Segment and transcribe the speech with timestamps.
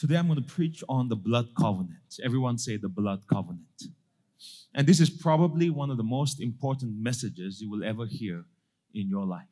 [0.00, 2.20] Today I'm going to preach on the blood covenant.
[2.24, 3.82] Everyone say the blood covenant.
[4.74, 8.46] And this is probably one of the most important messages you will ever hear
[8.94, 9.44] in your life.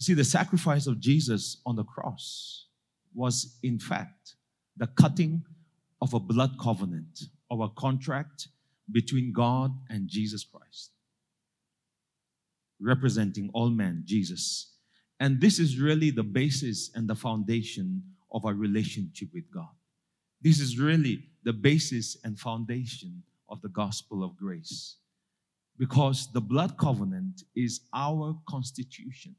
[0.00, 2.66] See, the sacrifice of Jesus on the cross
[3.14, 4.34] was, in fact,
[4.76, 5.44] the cutting
[6.02, 7.20] of a blood covenant,
[7.52, 8.48] of a contract
[8.90, 10.90] between God and Jesus Christ,
[12.80, 14.72] representing all men, Jesus.
[15.20, 19.68] And this is really the basis and the foundation of our relationship with God.
[20.40, 24.96] This is really the basis and foundation of the gospel of grace.
[25.78, 29.36] Because the blood covenant is our constitution,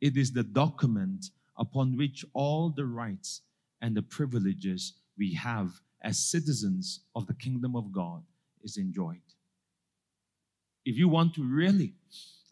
[0.00, 3.42] it is the document upon which all the rights
[3.80, 8.22] and the privileges we have as citizens of the kingdom of God
[8.62, 9.16] is enjoyed.
[10.84, 11.94] If you want to really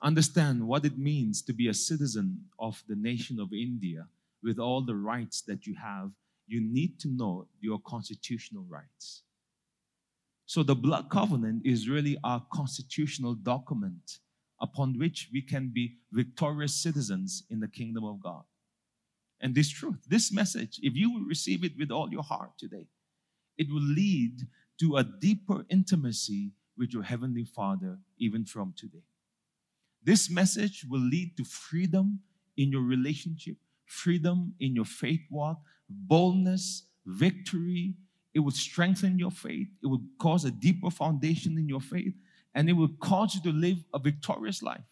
[0.02, 4.06] understand what it means to be a citizen of the nation of India
[4.42, 6.10] with all the rights that you have,
[6.46, 9.22] you need to know your constitutional rights.
[10.46, 14.18] So, the blood covenant is really our constitutional document
[14.60, 18.44] upon which we can be victorious citizens in the kingdom of God.
[19.40, 22.86] And this truth, this message, if you will receive it with all your heart today,
[23.58, 24.46] it will lead
[24.80, 29.04] to a deeper intimacy with your Heavenly Father even from today.
[30.02, 32.20] This message will lead to freedom
[32.56, 37.94] in your relationship, freedom in your faith walk, boldness, victory.
[38.34, 39.68] It will strengthen your faith.
[39.82, 42.14] It will cause a deeper foundation in your faith,
[42.54, 44.84] and it will cause you to live a victorious life.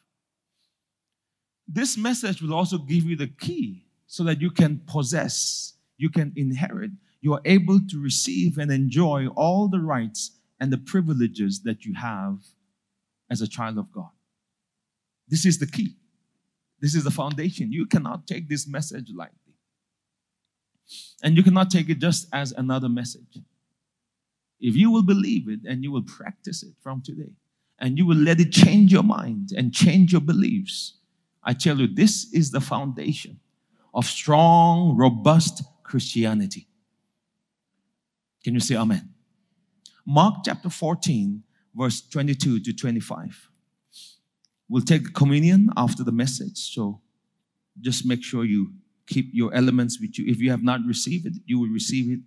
[1.69, 6.33] This message will also give you the key so that you can possess, you can
[6.37, 11.85] inherit, you are able to receive and enjoy all the rights and the privileges that
[11.85, 12.39] you have
[13.31, 14.11] as a child of God.
[15.27, 15.97] This is the key.
[16.85, 17.73] This is the foundation.
[17.73, 19.55] You cannot take this message lightly.
[21.23, 23.39] And you cannot take it just as another message.
[24.61, 27.33] If you will believe it and you will practice it from today,
[27.79, 30.99] and you will let it change your mind and change your beliefs,
[31.43, 33.41] I tell you, this is the foundation
[33.95, 36.69] of strong, robust Christianity.
[38.43, 39.09] Can you say amen?
[40.05, 41.45] Mark chapter 14,
[41.75, 43.49] verse 22 to 25.
[44.75, 46.75] We'll take communion after the message.
[46.75, 47.01] So
[47.81, 48.73] just make sure you
[49.07, 50.25] keep your elements with you.
[50.27, 52.19] If you have not received it, you will receive it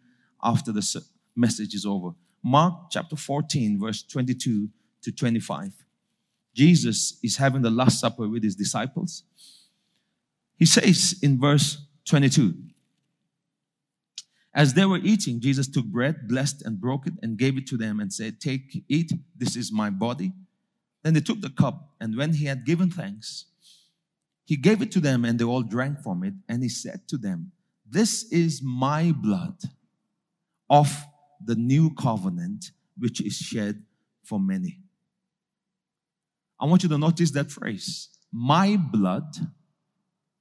[0.41, 1.03] after the
[1.35, 2.11] message is over.
[2.41, 4.69] Mark chapter 14, verse 22
[5.01, 5.73] to 25.
[6.55, 9.23] Jesus is having the Last Supper with his disciples.
[10.55, 12.53] He says in verse 22
[14.53, 17.77] as they were eating, Jesus took bread, blessed and broke it, and gave it to
[17.77, 20.31] them and said, Take, eat, this is my body.
[21.07, 23.45] Then they took the cup, and when he had given thanks,
[24.43, 26.33] he gave it to them, and they all drank from it.
[26.49, 27.53] And he said to them,
[27.89, 29.55] This is my blood
[30.69, 31.05] of
[31.41, 33.85] the new covenant, which is shed
[34.21, 34.81] for many.
[36.59, 39.33] I want you to notice that phrase, my blood,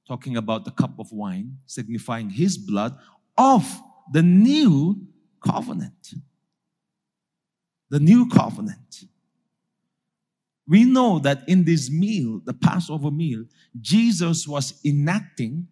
[0.05, 2.93] talking about the cup of wine, signifying his blood
[3.37, 3.63] of
[4.11, 4.99] the new
[5.41, 6.15] covenant.
[7.89, 9.05] The new covenant.
[10.67, 13.45] We know that in this meal, the Passover meal,
[13.79, 15.67] Jesus was enacting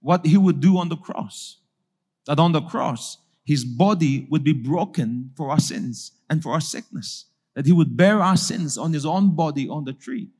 [0.00, 1.58] what he would do on the cross.
[2.26, 6.60] That on the cross, his body would be broken for our sins and for our
[6.60, 7.26] sickness.
[7.54, 10.30] That he would bear our sins on his own body on the tree.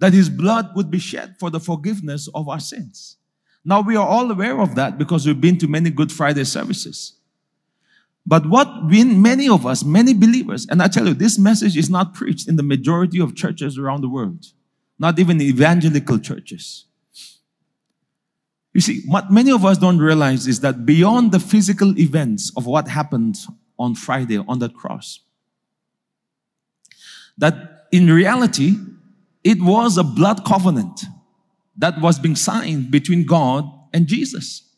[0.00, 3.18] That his blood would be shed for the forgiveness of our sins.
[3.64, 7.19] Now we are all aware of that because we've been to many Good Friday services.
[8.30, 11.90] But what we, many of us, many believers, and I tell you, this message is
[11.90, 14.46] not preached in the majority of churches around the world,
[15.00, 16.84] not even evangelical churches.
[18.72, 22.66] You see, what many of us don't realize is that beyond the physical events of
[22.66, 23.36] what happened
[23.80, 25.18] on Friday on that cross,
[27.36, 28.76] that in reality,
[29.42, 31.02] it was a blood covenant
[31.76, 34.69] that was being signed between God and Jesus.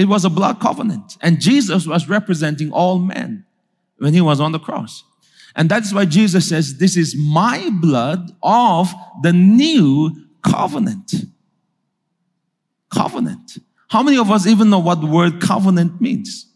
[0.00, 3.44] It was a blood covenant, and Jesus was representing all men
[3.98, 5.04] when he was on the cross.
[5.54, 10.10] And that's why Jesus says, This is my blood of the new
[10.42, 11.12] covenant.
[12.88, 13.58] Covenant.
[13.88, 16.46] How many of us even know what the word covenant means?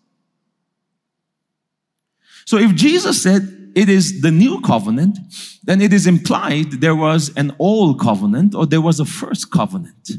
[2.46, 5.18] So if Jesus said, it is the new covenant,
[5.64, 10.12] then it is implied there was an old covenant or there was a first covenant.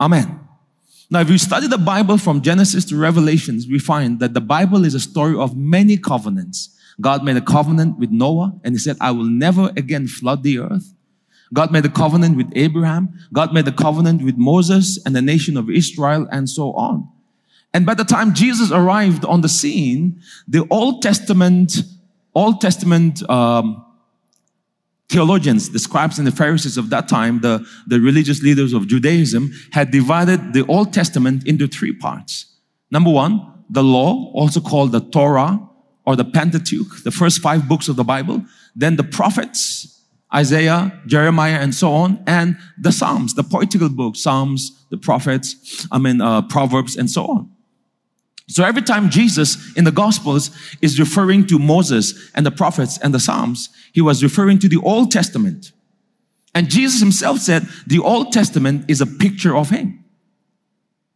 [0.00, 0.43] Amen.
[1.10, 4.84] Now, if you study the Bible from Genesis to Revelations, we find that the Bible
[4.84, 6.70] is a story of many covenants.
[7.00, 10.58] God made a covenant with Noah and he said, I will never again flood the
[10.58, 10.94] earth.
[11.52, 13.18] God made a covenant with Abraham.
[13.32, 17.08] God made a covenant with Moses and the nation of Israel and so on.
[17.72, 21.82] And by the time Jesus arrived on the scene, the Old Testament,
[22.34, 23.83] Old Testament um,
[25.08, 29.52] theologians, the scribes and the Pharisees of that time, the, the religious leaders of Judaism,
[29.72, 32.46] had divided the Old Testament into three parts.
[32.90, 33.40] Number one,
[33.70, 35.58] the law, also called the Torah
[36.06, 38.44] or the Pentateuch, the first five books of the Bible.
[38.74, 40.02] Then the prophets,
[40.34, 45.98] Isaiah, Jeremiah, and so on, and the Psalms, the poetical books, Psalms, the prophets, I
[45.98, 47.53] mean, uh, Proverbs, and so on.
[48.48, 50.50] So every time Jesus in the Gospels
[50.82, 54.80] is referring to Moses and the prophets and the Psalms, he was referring to the
[54.82, 55.72] Old Testament.
[56.54, 60.04] And Jesus himself said the Old Testament is a picture of him.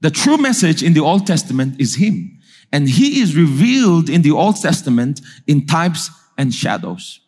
[0.01, 2.39] The true message in the Old Testament is him.
[2.73, 7.21] And he is revealed in the Old Testament in types and shadows.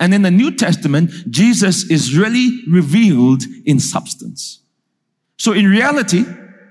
[0.00, 4.60] And in the New Testament, Jesus is really revealed in substance.
[5.36, 6.24] So in reality,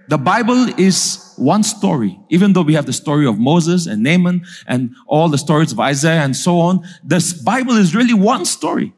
[0.08, 2.20] the Bible is one story.
[2.30, 5.80] Even though we have the story of Moses and Naaman and all the stories of
[5.80, 8.94] Isaiah and so on, this Bible is really one story.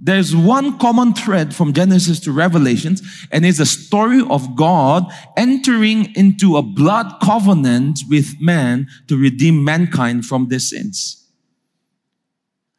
[0.00, 6.14] There's one common thread from Genesis to Revelations, and it's a story of God entering
[6.14, 11.26] into a blood covenant with man to redeem mankind from their sins.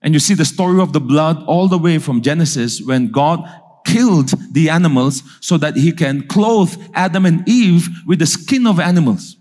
[0.02, 3.44] And you see the story of the blood all the way from Genesis when God
[3.92, 8.80] killed the animals so that he can clothe Adam and Eve with the skin of
[8.80, 9.36] animals.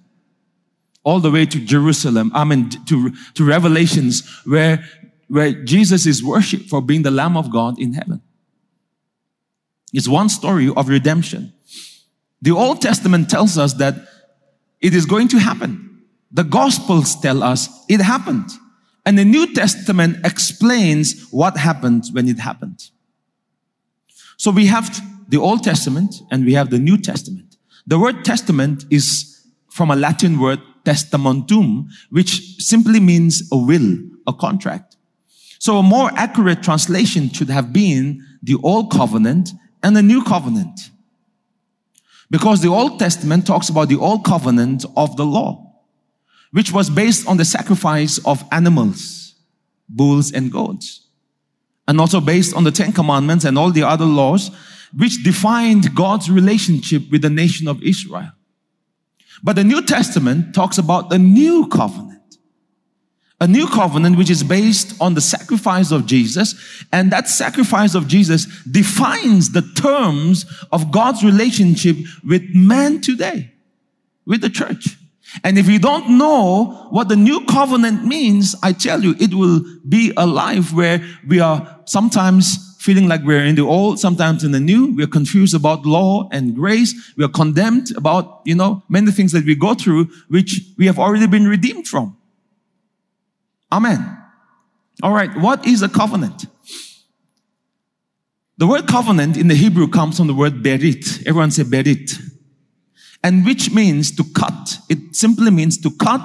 [1.05, 4.85] All the way to Jerusalem, I mean, to, to Revelations, where,
[5.29, 8.21] where Jesus is worshipped for being the Lamb of God in heaven.
[9.93, 11.53] It's one story of redemption.
[12.43, 13.95] The Old Testament tells us that
[14.81, 16.03] it is going to happen.
[16.31, 18.51] The Gospels tell us it happened.
[19.07, 22.91] And the New Testament explains what happened when it happened.
[24.39, 27.57] So we have the Old Testament and we have the New Testament.
[27.87, 34.33] The word testament is from a Latin word testamentum, which simply means a will, a
[34.33, 34.97] contract.
[35.59, 39.51] So a more accurate translation should have been the Old Covenant
[39.83, 40.91] and the New Covenant.
[42.31, 45.75] Because the Old Testament talks about the Old Covenant of the law,
[46.53, 49.35] which was based on the sacrifice of animals,
[49.89, 51.08] bulls and goats
[51.89, 54.51] and also based on the Ten Commandments and all the other laws,
[54.97, 58.31] which defined God's relationship with the nation of Israel.
[59.43, 62.15] But the New Testament talks about the new covenant.
[63.41, 66.55] A new covenant which is based on the sacrifice of Jesus,
[66.93, 73.53] and that sacrifice of Jesus defines the terms of God's relationship with man today,
[74.27, 74.98] with the church.
[75.45, 79.63] And if you don't know what the new covenant means, I tell you, it will
[79.89, 84.53] be a life where we are sometimes feeling like we're in the old, sometimes in
[84.53, 84.95] the new.
[84.95, 87.13] We're confused about law and grace.
[87.17, 90.99] We are condemned about, you know, many things that we go through, which we have
[90.99, 92.17] already been redeemed from.
[93.71, 94.17] Amen.
[95.03, 95.37] All right.
[95.37, 96.47] What is a covenant?
[98.57, 101.27] The word covenant in the Hebrew comes from the word berit.
[101.27, 102.19] Everyone say berit.
[103.23, 104.79] And which means to cut.
[104.89, 106.23] It simply means to cut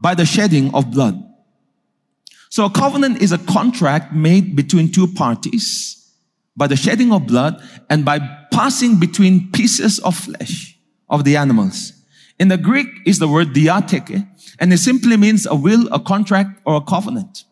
[0.00, 1.22] by the shedding of blood.
[2.50, 6.10] So a covenant is a contract made between two parties
[6.54, 8.18] by the shedding of blood and by
[8.52, 10.78] passing between pieces of flesh
[11.08, 11.94] of the animals.
[12.38, 14.26] In the Greek is the word diatheke,
[14.58, 17.44] and it simply means a will, a contract, or a covenant.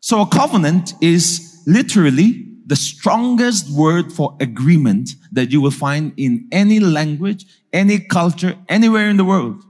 [0.00, 6.46] So a covenant is literally the strongest word for agreement that you will find in
[6.52, 9.64] any language, any culture, anywhere in the world,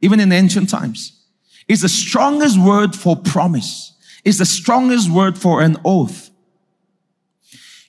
[0.00, 1.24] even in ancient times.
[1.68, 3.94] It's the strongest word for promise.
[4.24, 6.30] It's the strongest word for an oath.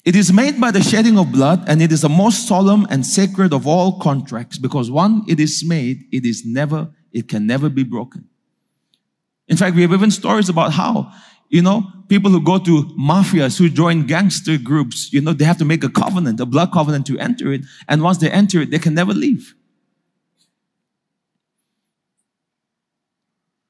[0.06, 3.04] It is made by the shedding of blood and it is the most solemn and
[3.04, 7.70] sacred of all contracts because one, it is made, it is never, it can never
[7.70, 8.30] be broken.
[9.48, 11.12] In fact, we have even stories about how,
[11.54, 15.60] you know, people who go to mafias, who join gangster groups, you know, they have
[15.60, 17.62] to make a covenant, a blood covenant to enter it.
[17.88, 19.54] And once they enter it, they can never leave.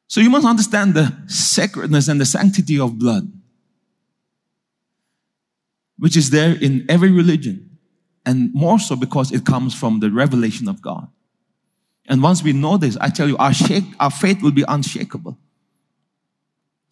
[0.08, 3.30] So you must understand the sacredness and the sanctity of blood,
[5.98, 7.78] which is there in every religion,
[8.26, 11.10] and more so because it comes from the revelation of God.
[12.08, 15.38] And once we know this, I tell you, our, shake, our faith will be unshakable.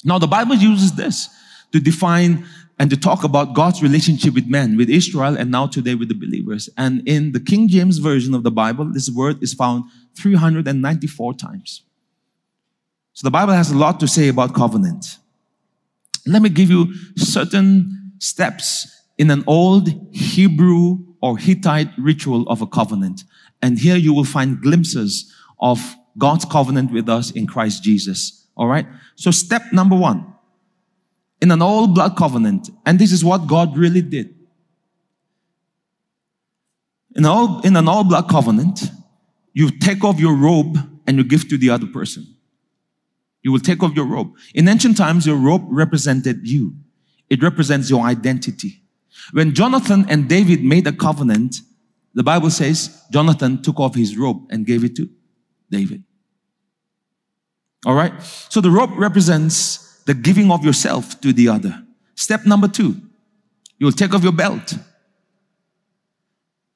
[0.04, 1.30] Now, the Bible uses this
[1.72, 2.46] to define
[2.80, 6.16] and to talk about God's relationship with men, with Israel, and now today with the
[6.16, 6.68] believers.
[6.78, 9.84] And in the King James Version of the Bible, this word is found
[10.18, 11.84] 394 times.
[13.14, 15.18] So the Bible has a lot to say about covenant.
[16.26, 22.68] Let me give you certain steps in an old Hebrew or Hittite ritual of a
[22.68, 23.24] covenant.
[23.62, 28.41] And here you will find glimpses of God's covenant with us in Christ Jesus.
[28.56, 28.86] All right.
[29.16, 30.32] So step number one
[31.42, 32.70] in an all blood covenant.
[32.86, 34.36] And this is what God really did.
[37.16, 38.84] In, all, in an all blood covenant,
[39.54, 40.78] you take off your robe
[41.08, 42.26] and you give to the other person.
[43.42, 44.34] You will take off your robe.
[44.54, 46.76] In ancient times, your robe represented you.
[47.30, 48.82] It represents your identity.
[49.32, 51.58] When Jonathan and David made a covenant,
[52.14, 55.10] the Bible says Jonathan took off his robe and gave it to
[55.70, 56.04] David.
[57.86, 58.14] All right.
[58.50, 61.84] So the rope represents the giving of yourself to the other.
[62.16, 62.96] Step number two,
[63.80, 64.76] you will take off your belt.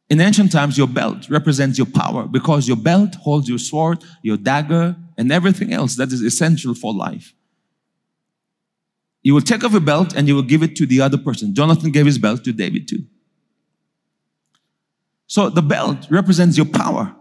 [0.10, 4.38] In ancient times, your belt represents your power because your belt holds your sword, your
[4.38, 7.34] dagger, and everything else that is essential for life.
[9.24, 11.56] You will take off your belt and you will give it to the other person.
[11.56, 13.06] Jonathan gave his belt to David too.
[15.26, 17.16] So the belt represents your power.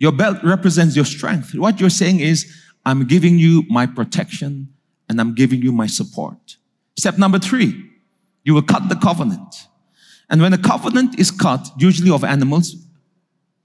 [0.00, 1.54] Your belt represents your strength.
[1.54, 4.72] What you're saying is, I'm giving you my protection
[5.08, 6.56] and I'm giving you my support.
[6.98, 7.90] Step number three,
[8.42, 9.68] you will cut the covenant.
[10.30, 12.74] And when a covenant is cut, usually of animals,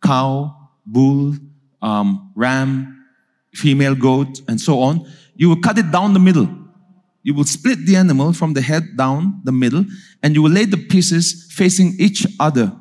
[0.04, 1.36] cow, bull,
[1.82, 3.06] um, ram,
[3.54, 6.50] female goat, and so on, you will cut it down the middle.
[7.24, 9.86] You will split the animal from the head down the middle,
[10.22, 12.76] and you will lay the pieces facing each other.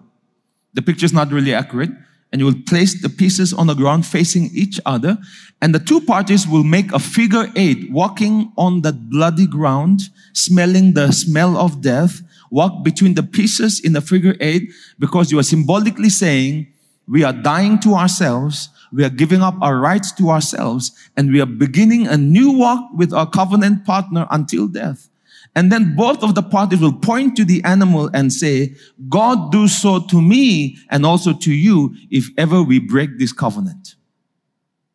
[0.73, 1.91] The picture is not really accurate.
[2.33, 5.19] And you will place the pieces on the ground facing each other,
[5.63, 10.03] and the two parties will make a figure eight, walking on that bloody ground,
[10.33, 15.39] smelling the smell of death, walk between the pieces in the figure eight because you
[15.39, 16.67] are symbolically saying,
[17.07, 21.41] we are dying to ourselves, we are giving up our rights to ourselves, and we
[21.41, 25.09] are beginning a new walk with our covenant partner until death.
[25.57, 28.75] And then both of the parties will point to the animal and say,
[29.09, 33.95] God do so to me and also to you if ever we break this covenant.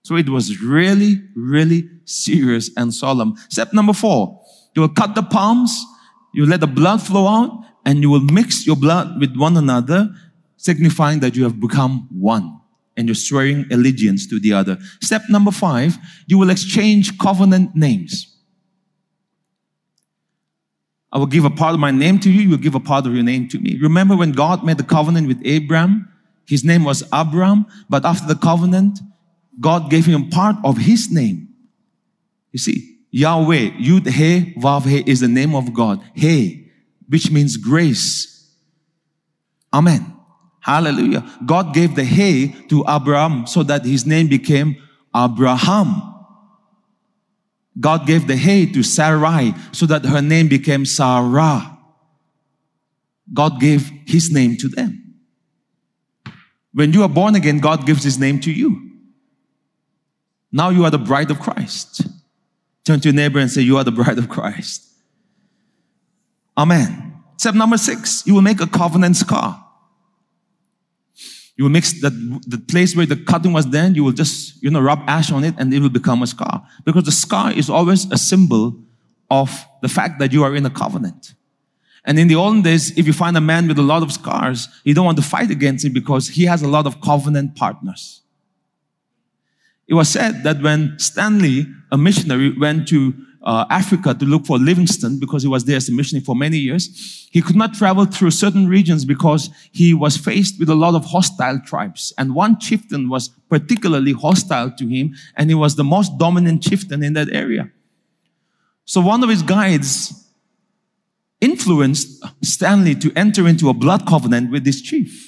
[0.03, 3.35] So it was really, really serious and solemn.
[3.49, 4.41] Step number four,
[4.75, 5.85] you will cut the palms
[6.33, 10.09] you let the blood flow out and you will mix your blood with one another,
[10.57, 12.59] signifying that you have become one
[12.97, 14.77] and you're swearing allegiance to the other.
[15.01, 15.97] Step number five,
[16.27, 18.35] you will exchange covenant names.
[21.11, 23.05] I will give a part of my name to you, you will give a part
[23.07, 23.77] of your name to me.
[23.81, 26.07] Remember when God made the covenant with Abraham?
[26.45, 28.99] His name was Abram, but after the covenant,
[29.59, 31.49] God gave him part of his name.
[32.51, 36.01] You see, Yahweh, Yud He Vav He is the name of God.
[36.13, 36.71] He,
[37.07, 38.53] which means grace.
[39.73, 40.15] Amen.
[40.61, 41.23] Hallelujah.
[41.45, 44.75] God gave the He to Abraham so that his name became
[45.15, 46.08] Abraham.
[47.79, 51.77] God gave the He to Sarai so that her name became Sarah.
[53.33, 55.15] God gave his name to them.
[56.73, 58.89] When you are born again, God gives his name to you.
[60.51, 62.01] Now you are the bride of Christ.
[62.85, 64.87] Turn to your neighbor and say, You are the bride of Christ.
[66.57, 67.13] Amen.
[67.37, 69.65] Step number six, you will make a covenant scar.
[71.59, 72.09] You will mix the,
[72.47, 75.43] the place where the cutting was done, you will just, you know, rub ash on
[75.43, 76.65] it and it will become a scar.
[76.85, 78.81] Because the scar is always a symbol
[79.29, 81.33] of the fact that you are in a covenant.
[82.05, 84.69] And in the olden days, if you find a man with a lot of scars,
[84.85, 88.21] you don't want to fight against him because he has a lot of covenant partners.
[89.85, 94.57] It was said that when Stanley, a missionary, went to uh, Africa to look for
[94.57, 98.05] Livingstone because he was there as a missionary for many years, he could not travel
[98.05, 102.13] through certain regions because he was faced with a lot of hostile tribes.
[102.17, 107.03] And one chieftain was particularly hostile to him, and he was the most dominant chieftain
[107.03, 107.71] in that area.
[108.85, 110.27] So one of his guides
[111.39, 115.27] influenced Stanley to enter into a blood covenant with this chief.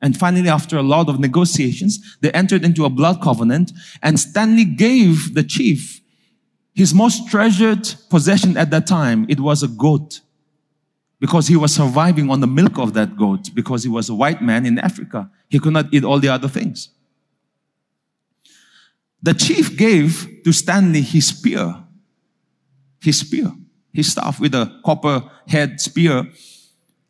[0.00, 4.64] And finally, after a lot of negotiations, they entered into a blood covenant and Stanley
[4.64, 6.00] gave the chief
[6.78, 9.26] his most treasured possession at that time.
[9.28, 10.20] It was a goat
[11.18, 14.40] because he was surviving on the milk of that goat because he was a white
[14.40, 15.28] man in Africa.
[15.48, 16.90] He could not eat all the other things.
[19.20, 21.82] The chief gave to Stanley his spear,
[23.00, 23.50] his spear,
[23.92, 26.30] his staff with a copper head spear.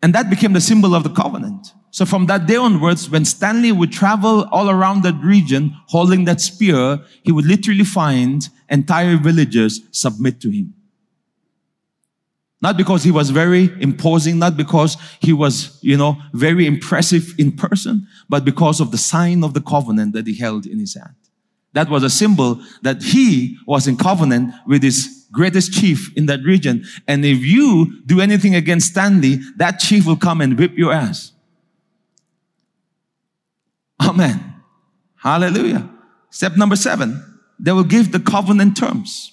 [0.02, 1.74] And that became the symbol of the covenant.
[1.90, 6.40] So from that day onwards, when Stanley would travel all around that region holding that
[6.40, 10.74] spear, he would literally find entire villages submit to him.
[12.60, 17.52] Not because he was very imposing, not because he was, you know, very impressive in
[17.52, 21.14] person, but because of the sign of the covenant that he held in his hand.
[21.74, 26.42] That was a symbol that he was in covenant with his greatest chief in that
[26.42, 26.84] region.
[27.06, 31.32] And if you do anything against Stanley, that chief will come and whip your ass.
[34.00, 34.54] Amen.
[35.16, 35.88] Hallelujah.
[36.30, 37.22] Step number seven,
[37.58, 39.32] they will give the covenant terms.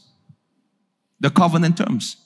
[1.19, 2.17] The covenant terms.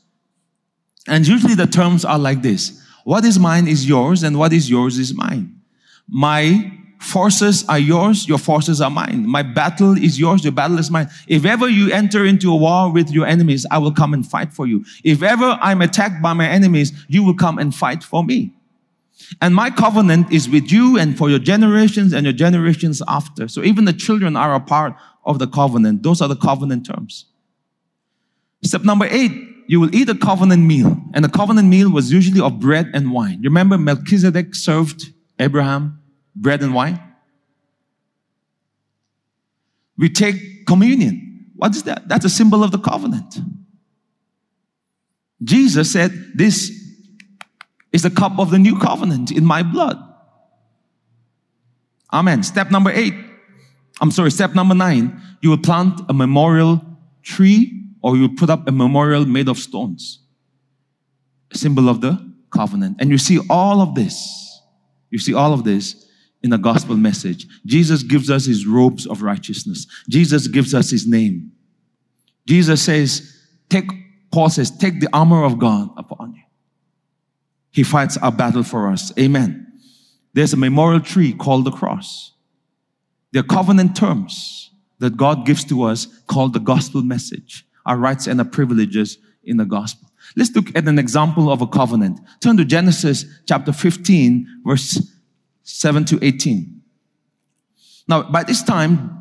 [1.08, 2.82] And usually the terms are like this.
[3.04, 5.62] What is mine is yours and what is yours is mine.
[6.08, 9.26] My forces are yours, your forces are mine.
[9.28, 11.08] My battle is yours, your battle is mine.
[11.28, 14.54] If ever you enter into a war with your enemies, I will come and fight
[14.54, 14.84] for you.
[15.04, 18.54] If ever I'm attacked by my enemies, you will come and fight for me.
[19.42, 23.48] And my covenant is with you and for your generations and your generations after.
[23.48, 24.96] So even the children are a part
[25.30, 26.04] of the covenant.
[26.04, 27.26] Those are the covenant terms.
[28.64, 29.32] Step number eight,
[29.68, 30.98] you will eat a covenant meal.
[31.14, 33.38] And the covenant meal was usually of bread and wine.
[33.42, 36.02] You remember Melchizedek served Abraham
[36.36, 37.00] bread and wine?
[39.98, 41.52] We take communion.
[41.56, 42.08] What is that?
[42.10, 43.38] That's a symbol of the covenant.
[45.44, 46.72] Jesus said, This
[47.92, 49.98] is the cup of the new covenant in my blood.
[52.12, 52.42] Amen.
[52.44, 53.14] Step number eight.
[54.02, 55.22] I'm sorry, step number nine.
[55.42, 56.82] You will plant a memorial
[57.24, 60.20] tree or you will put up a memorial made of stones.
[61.52, 62.98] A symbol of the covenant.
[63.00, 64.62] And you see all of this.
[65.10, 66.08] You see all of this
[66.42, 67.48] in the gospel message.
[67.66, 69.88] Jesus gives us his robes of righteousness.
[70.10, 71.52] Jesus gives us his name.
[72.48, 73.38] Jesus says,
[73.70, 73.90] take,
[74.32, 76.44] Paul says, take the armor of God upon you.
[77.72, 79.12] He fights our battle for us.
[79.20, 79.68] Amen.
[80.34, 82.34] There's a memorial tree called the cross.
[83.32, 88.28] There are covenant terms that God gives to us called the gospel message, our rights
[88.28, 90.10] and our privileges in the gospel.
[90.36, 92.20] Let's look at an example of a covenant.
[92.40, 95.02] Turn to Genesis chapter 15, verse
[95.64, 96.82] 7 to 18.
[98.08, 99.18] Now, by this time,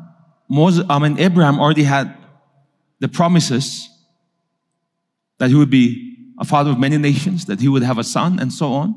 [0.49, 2.15] Moses, I mean, Abraham already had
[2.99, 3.87] the promises
[5.37, 8.39] that he would be a father of many nations, that he would have a son,
[8.39, 8.95] and so on.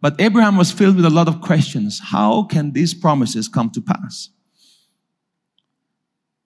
[0.00, 2.00] But Abraham was filled with a lot of questions.
[2.02, 4.30] How can these promises come to pass?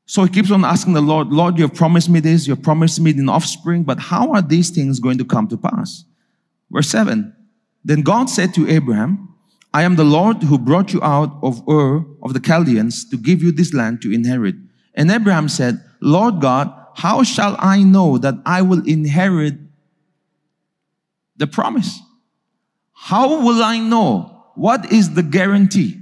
[0.08, 2.62] So he keeps on asking the Lord, Lord, you have promised me this, you have
[2.62, 6.04] promised me an offspring, but how are these things going to come to pass?
[6.70, 7.36] Verse 7.
[7.84, 9.34] Then God said to Abraham,
[9.74, 13.42] I am the Lord who brought you out of Ur of the Chaldeans to give
[13.42, 14.54] you this land to inherit.
[14.94, 19.58] And Abraham said, Lord God, how shall I know that I will inherit
[21.36, 22.00] the promise?
[22.94, 24.46] How will I know?
[24.54, 25.97] What is the guarantee?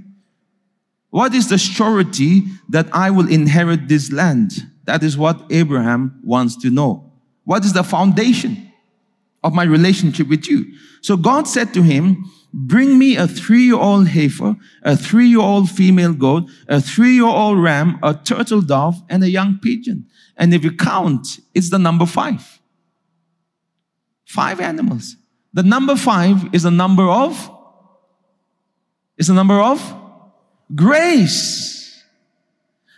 [1.11, 4.53] What is the surety that I will inherit this land?
[4.85, 7.13] That is what Abraham wants to know.
[7.45, 8.73] What is the foundation
[9.43, 10.65] of my relationship with you?
[11.01, 16.81] So God said to him, Bring me a three-year-old heifer, a three-year-old female goat, a
[16.81, 20.07] three-year-old ram, a turtle dove, and a young pigeon.
[20.39, 22.61] And if you count, it's the number five.
[24.25, 25.17] Five animals.
[25.53, 27.51] The number five is a number of,
[29.19, 30.06] is a number of
[30.75, 32.03] grace.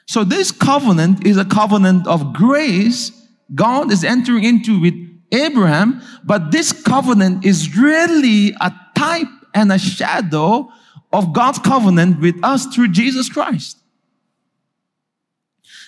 [0.06, 3.12] So this covenant is a covenant of grace
[3.54, 4.94] God is entering into with
[5.32, 10.70] Abraham, but this covenant is really a type and a shadow
[11.12, 13.78] of God's covenant with us through Jesus Christ.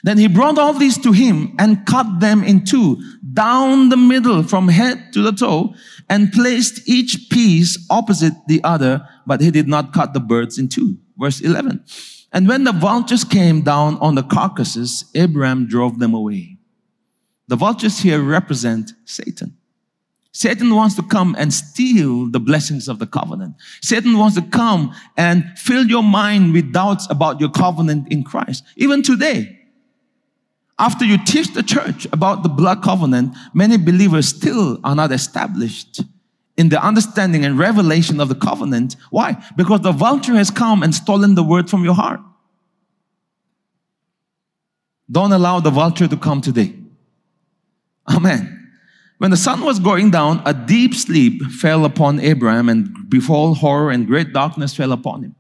[0.03, 3.03] Then he brought all these to him and cut them in two,
[3.35, 5.75] down the middle from head to the toe,
[6.09, 10.69] and placed each piece opposite the other, but he did not cut the birds in
[10.69, 10.97] two.
[11.21, 11.85] Verse 11.
[12.33, 16.57] And when the vultures came down on the carcasses, Abraham drove them away.
[17.49, 19.57] The vultures here represent Satan.
[20.33, 23.57] Satan wants to come and steal the blessings of the covenant.
[23.83, 28.65] Satan wants to come and fill your mind with doubts about your covenant in Christ.
[28.77, 29.59] Even today,
[30.79, 36.03] after you teach the church about the blood covenant, many believers still are not established
[36.61, 38.95] in the understanding and revelation of the covenant.
[39.09, 39.43] Why?
[39.57, 42.21] Because the vulture has come and stolen the word from your heart.
[45.11, 46.75] Don't allow the vulture to come today.
[48.15, 48.59] Amen.
[49.17, 53.91] When the sun was going down, a deep sleep fell upon Abraham, and behold, horror
[53.91, 55.35] and great darkness fell upon him.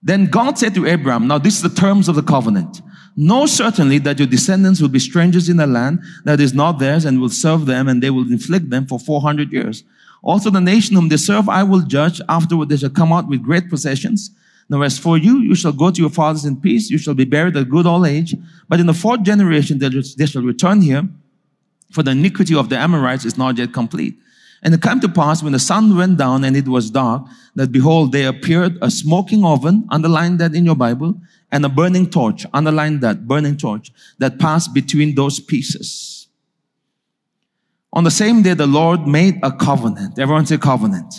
[0.00, 2.82] Then God said to Abraham, Now this is the terms of the covenant.
[3.16, 7.04] Know certainly that your descendants will be strangers in a land that is not theirs
[7.04, 9.82] and will serve them, and they will inflict them for 400 years.
[10.22, 12.20] Also, the nation whom they serve I will judge.
[12.28, 14.30] Afterward, they shall come out with great possessions.
[14.68, 16.90] Now, as for you, you shall go to your fathers in peace.
[16.90, 18.36] You shall be buried at good old age.
[18.68, 21.08] But in the fourth generation, they shall return here
[21.90, 24.16] for the iniquity of the Amorites is not yet complete.
[24.62, 27.72] And it came to pass when the sun went down and it was dark, that
[27.72, 31.14] behold, there appeared a smoking oven, underline that in your Bible,
[31.50, 36.19] and a burning torch, underline that, burning torch, that passed between those pieces.
[37.92, 40.18] On the same day, the Lord made a covenant.
[40.18, 41.12] Everyone say covenant.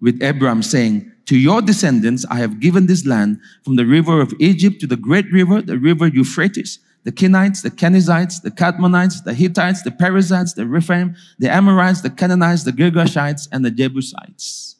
[0.00, 4.32] With Abraham saying, To your descendants I have given this land from the river of
[4.40, 9.34] Egypt to the great river, the river Euphrates, the Kenites, the Kenizzites, the Kadmonites, the
[9.34, 14.76] Hittites, the Perizzites, the Rephaim, the Amorites, the Canaanites, the Girgashites, and the Jebusites.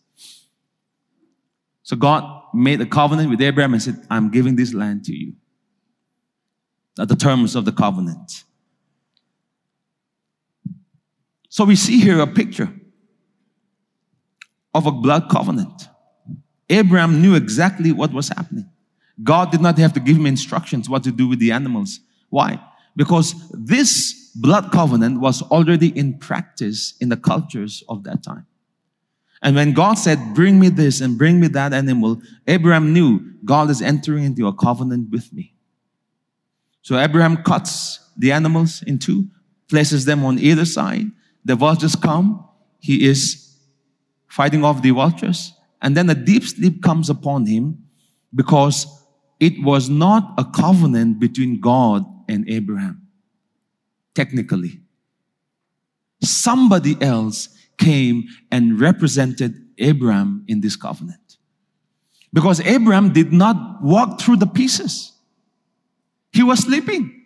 [1.83, 5.35] So God made a covenant with Abraham and said, I'm giving this land to you.
[6.99, 8.45] At the terms of the covenant.
[11.50, 12.72] So we see here a picture
[14.72, 15.88] of a blood covenant.
[16.70, 18.70] Abraham knew exactly what was happening.
[19.22, 22.00] God did not have to give him instructions what to do with the animals.
[22.30, 22.62] Why?
[22.96, 28.46] Because this blood covenant was already in practice in the cultures of that time.
[29.42, 33.70] And when God said, bring me this and bring me that animal, Abraham knew God
[33.70, 35.54] is entering into a covenant with me.
[36.82, 39.26] So Abraham cuts the animals in two,
[39.68, 41.06] places them on either side.
[41.44, 42.46] The vultures come.
[42.79, 43.57] He is
[44.29, 45.53] fighting off the vultures.
[45.83, 47.85] And then a deep sleep comes upon him
[48.35, 48.87] because
[49.38, 53.09] it was not a covenant between God and Abraham.
[54.14, 54.81] Technically.
[56.22, 57.48] Somebody else
[57.79, 61.38] came and represented Abraham in this covenant.
[62.33, 65.12] Because Abraham did not walk through the pieces.
[66.33, 67.19] He was sleeping.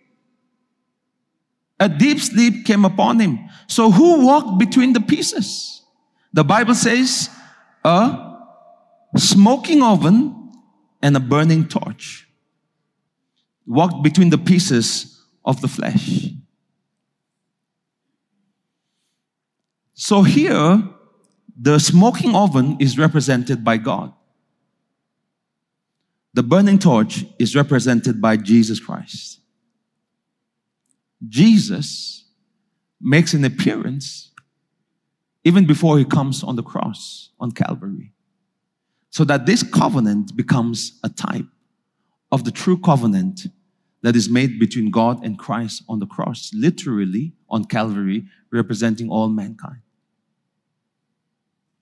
[1.79, 3.39] A deep sleep came upon him.
[3.67, 5.83] So who walked between the pieces?
[6.33, 7.29] The Bible says
[7.83, 8.37] a
[9.17, 10.51] smoking oven
[11.01, 12.27] and a burning torch
[13.65, 16.29] walked between the pieces of the flesh.
[19.93, 20.83] So here,
[21.57, 24.13] the smoking oven is represented by God.
[26.33, 29.39] The burning torch is represented by Jesus Christ.
[31.27, 32.25] Jesus
[33.01, 34.31] makes an appearance
[35.43, 38.11] even before he comes on the cross on Calvary.
[39.11, 41.45] So that this covenant becomes a type
[42.31, 43.47] of the true covenant
[44.01, 49.29] that is made between God and Christ on the cross, literally on Calvary, representing all
[49.29, 49.81] mankind.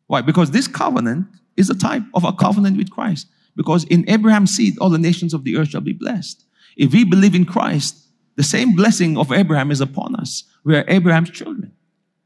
[0.08, 0.22] Why?
[0.22, 3.28] Because this covenant is a type of a covenant with Christ.
[3.56, 6.46] Because in Abraham's seed, all the nations of the earth shall be blessed.
[6.76, 8.03] If we believe in Christ,
[8.36, 10.43] the same blessing of Abraham is upon us.
[10.63, 11.74] We are Abraham's children.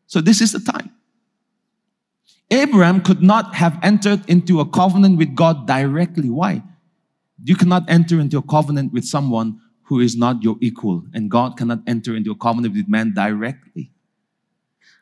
[0.05, 0.91] So this is the time.
[2.49, 6.29] Abraham could not have entered into a covenant with God directly.
[6.29, 6.63] Why?
[7.43, 11.57] You cannot enter into a covenant with someone who is not your equal, and God
[11.57, 13.91] cannot enter into a covenant with man directly.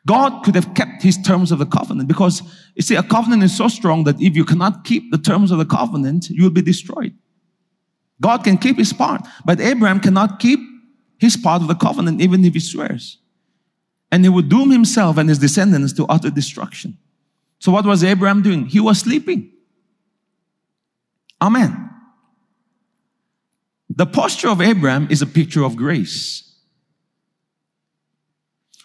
[0.06, 2.42] God could have kept his terms of the covenant because
[2.76, 5.58] you see, a covenant is so strong that if you cannot keep the terms of
[5.58, 7.12] the covenant, you will be destroyed.
[8.20, 10.60] God can keep his part, but Abraham cannot keep
[11.18, 13.18] his part of the covenant even if he swears.
[14.12, 16.96] And he would doom himself and his descendants to utter destruction.
[17.58, 18.66] So what was Abraham doing?
[18.66, 19.52] He was sleeping.
[21.40, 21.90] Amen.
[23.90, 26.42] The posture of Abraham is a picture of grace.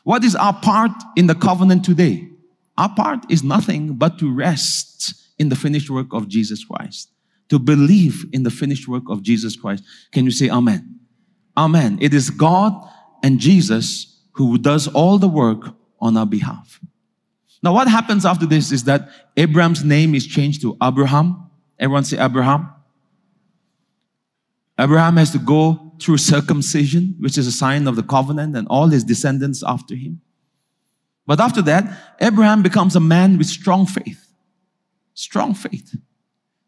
[0.04, 2.28] What is our part in the covenant today?
[2.78, 7.10] Our part is nothing but to rest in the finished work of Jesus Christ,
[7.50, 9.84] to believe in the finished work of Jesus Christ.
[10.12, 11.01] Can you say amen?
[11.58, 11.98] Amen.
[12.02, 12.74] It is God
[13.24, 16.80] and Jesus who does all the work on our behalf.
[17.64, 21.50] Now, what happens after this is that Abraham's name is changed to Abraham.
[21.78, 22.70] Everyone say Abraham.
[24.80, 28.88] Abraham has to go through circumcision, which is a sign of the covenant, and all
[28.88, 30.22] his descendants after him.
[31.28, 34.28] But after that, Abraham becomes a man with strong faith.
[35.14, 35.96] Strong faith.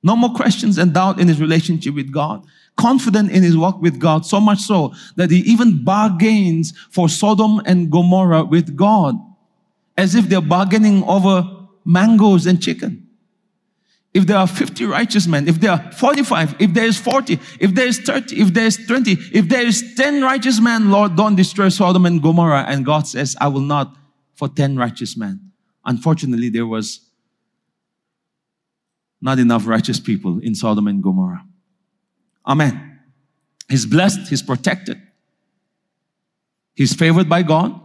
[0.04, 2.46] No more questions and doubt in his relationship with God.
[2.76, 7.62] Confident in his walk with God, so much so that he even bargains for Sodom
[7.66, 9.16] and Gomorrah with God,
[9.98, 13.04] as if they're bargaining over mangoes and chicken
[14.14, 17.74] if there are 50 righteous men, if there are 45, if there is 40, if
[17.74, 21.36] there is 30, if there is 20, if there is 10 righteous men, Lord, don't
[21.36, 22.66] destroy Sodom and Gomorrah.
[22.68, 23.96] And God says, I will not
[24.36, 25.52] for 10 righteous men.
[25.84, 27.10] Unfortunately, there was
[29.20, 31.44] not enough righteous people in Sodom and Gomorrah.
[32.48, 33.00] Amen.
[33.70, 35.02] He's blessed, he's protected,
[36.76, 37.80] he's favored by God.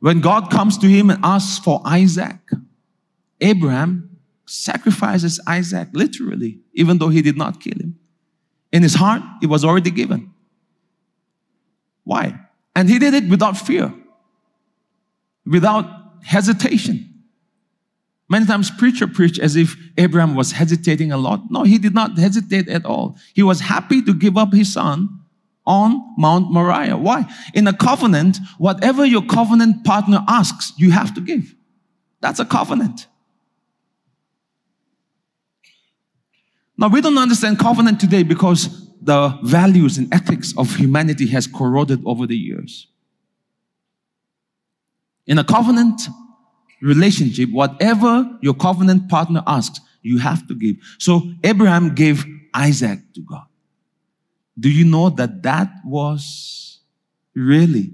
[0.00, 2.40] When God comes to him and asks for Isaac,
[3.40, 7.98] Abraham sacrifices Isaac literally, even though he did not kill him.
[8.72, 10.32] In his heart, it was already given.
[12.04, 12.38] Why?
[12.74, 13.94] And he did it without fear,
[15.46, 15.86] without
[16.24, 17.11] hesitation.
[18.32, 21.42] Many times preacher preach as if Abraham was hesitating a lot.
[21.50, 23.18] No, he did not hesitate at all.
[23.34, 25.20] He was happy to give up his son
[25.66, 26.96] on Mount Moriah.
[26.96, 27.26] Why?
[27.52, 31.54] In a covenant, whatever your covenant partner asks, you have to give.
[32.22, 33.06] That's a covenant.
[36.78, 42.02] Now, we don't understand covenant today because the values and ethics of humanity has corroded
[42.06, 42.86] over the years.
[45.26, 46.00] In a covenant
[46.82, 50.76] relationship, whatever your covenant partner asks, you have to give.
[50.98, 53.46] So Abraham gave Isaac to God.
[54.58, 56.80] Do you know that that was
[57.34, 57.92] really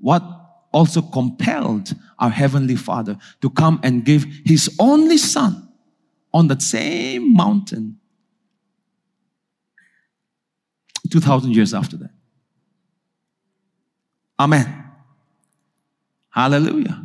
[0.00, 0.22] what
[0.72, 5.68] also compelled our Heavenly Father to come and give His only Son
[6.32, 7.98] on that same mountain
[11.10, 12.10] 2,000 years after that?
[14.38, 14.84] Amen.
[16.30, 17.04] Hallelujah.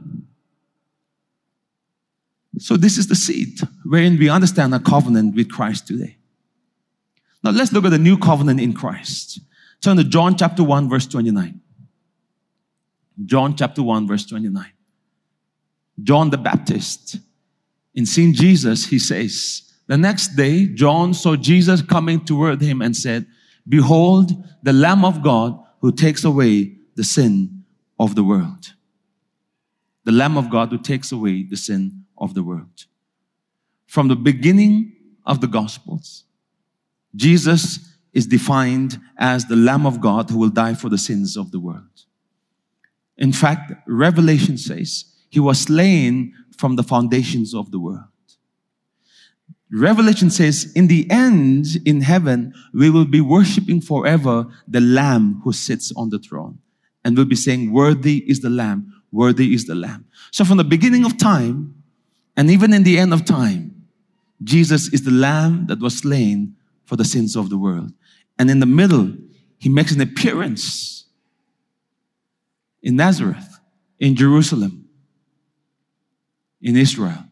[2.59, 6.17] So, this is the seed wherein we understand our covenant with Christ today.
[7.43, 9.39] Now, let's look at the new covenant in Christ.
[9.81, 11.59] Turn to John chapter 1, verse 29.
[13.25, 14.65] John chapter 1, verse 29.
[16.01, 17.17] John the Baptist,
[17.93, 22.95] in seeing Jesus, he says, The next day, John saw Jesus coming toward him and
[22.95, 23.25] said,
[23.67, 24.31] Behold,
[24.63, 27.63] the Lamb of God who takes away the sin
[27.99, 28.73] of the world.
[30.05, 32.86] The Lamb of God who takes away the sin of the world.
[33.86, 34.93] From the beginning
[35.25, 36.23] of the Gospels,
[37.15, 41.51] Jesus is defined as the Lamb of God who will die for the sins of
[41.51, 42.05] the world.
[43.17, 48.05] In fact, Revelation says he was slain from the foundations of the world.
[49.71, 55.51] Revelation says, in the end, in heaven, we will be worshiping forever the Lamb who
[55.51, 56.59] sits on the throne.
[57.03, 60.05] And we'll be saying, Worthy is the Lamb, worthy is the Lamb.
[60.31, 61.82] So from the beginning of time,
[62.35, 63.87] and even in the end of time,
[64.43, 67.93] Jesus is the Lamb that was slain for the sins of the world.
[68.37, 69.13] And in the middle,
[69.57, 71.05] he makes an appearance
[72.81, 73.59] in Nazareth,
[73.99, 74.89] in Jerusalem,
[76.61, 77.25] in Israel.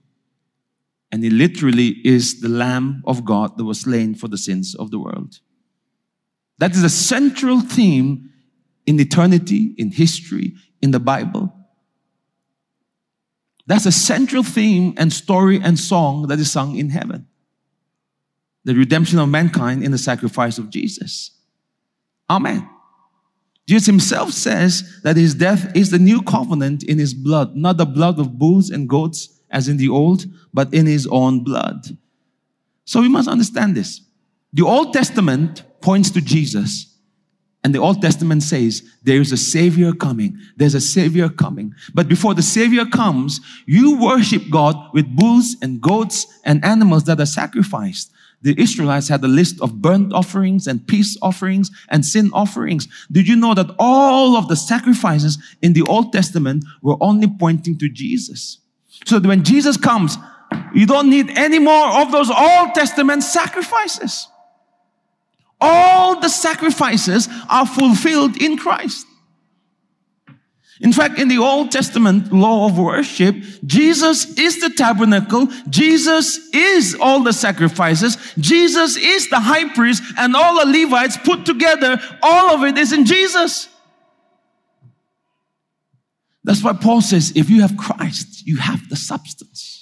[1.11, 4.91] And he literally is the Lamb of God that was slain for the sins of
[4.91, 5.39] the world.
[6.59, 8.29] That is a central theme
[8.85, 11.53] in eternity, in history, in the Bible.
[13.71, 17.25] That's a central theme and story and song that is sung in heaven.
[18.65, 21.31] The redemption of mankind in the sacrifice of Jesus.
[22.29, 22.69] Amen.
[23.65, 27.85] Jesus himself says that his death is the new covenant in his blood, not the
[27.85, 31.97] blood of bulls and goats as in the old, but in his own blood.
[32.83, 34.01] So we must understand this.
[34.51, 36.90] The Old Testament points to Jesus.
[37.63, 40.39] And the Old Testament says there is a Savior coming.
[40.57, 41.75] There's a Savior coming.
[41.93, 47.19] But before the Savior comes, you worship God with bulls and goats and animals that
[47.19, 48.11] are sacrificed.
[48.41, 52.87] The Israelites had a list of burnt offerings and peace offerings and sin offerings.
[53.11, 57.77] Did you know that all of the sacrifices in the Old Testament were only pointing
[57.77, 58.57] to Jesus?
[59.05, 60.17] So that when Jesus comes,
[60.73, 64.27] you don't need any more of those Old Testament sacrifices.
[66.21, 69.07] The sacrifices are fulfilled in Christ.
[70.81, 75.47] In fact, in the Old Testament law of worship, Jesus is the tabernacle.
[75.69, 78.17] Jesus is all the sacrifices.
[78.39, 82.01] Jesus is the high priest and all the Levites put together.
[82.23, 83.69] All of it is in Jesus.
[86.43, 89.80] That's why Paul says, if you have Christ, you have the substance.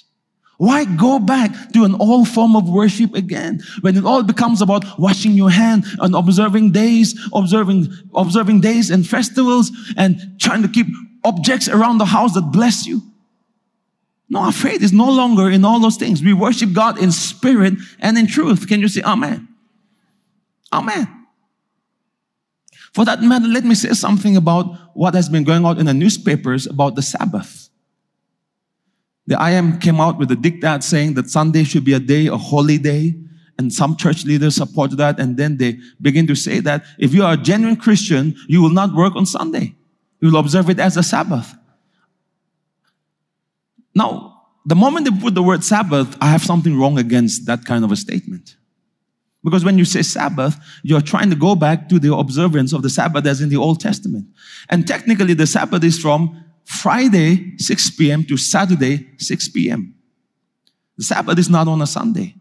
[0.60, 4.98] Why go back to an old form of worship again when it all becomes about
[4.98, 10.86] washing your hand and observing days, observing, observing days and festivals and trying to keep
[11.24, 13.00] objects around the house that bless you?
[14.28, 16.22] No, our faith is no longer in all those things.
[16.22, 18.68] We worship God in spirit and in truth.
[18.68, 19.48] Can you say amen?
[20.70, 21.08] Amen.
[22.92, 25.94] For that matter, let me say something about what has been going on in the
[25.94, 27.59] newspapers about the Sabbath.
[29.30, 32.36] The IM came out with a diktat saying that Sunday should be a day, a
[32.36, 33.14] holy day,
[33.58, 37.22] and some church leaders supported that, and then they begin to say that if you
[37.22, 39.76] are a genuine Christian, you will not work on Sunday.
[40.18, 41.54] You will observe it as a Sabbath.
[43.94, 47.84] Now, the moment they put the word Sabbath, I have something wrong against that kind
[47.84, 48.56] of a statement.
[49.44, 52.90] Because when you say Sabbath, you're trying to go back to the observance of the
[52.90, 54.26] Sabbath as in the Old Testament.
[54.68, 58.22] And technically, the Sabbath is from Friday, 6 p.m.
[58.24, 59.92] to Saturday, 6 p.m.
[60.96, 62.36] The Sabbath is not on a Sunday.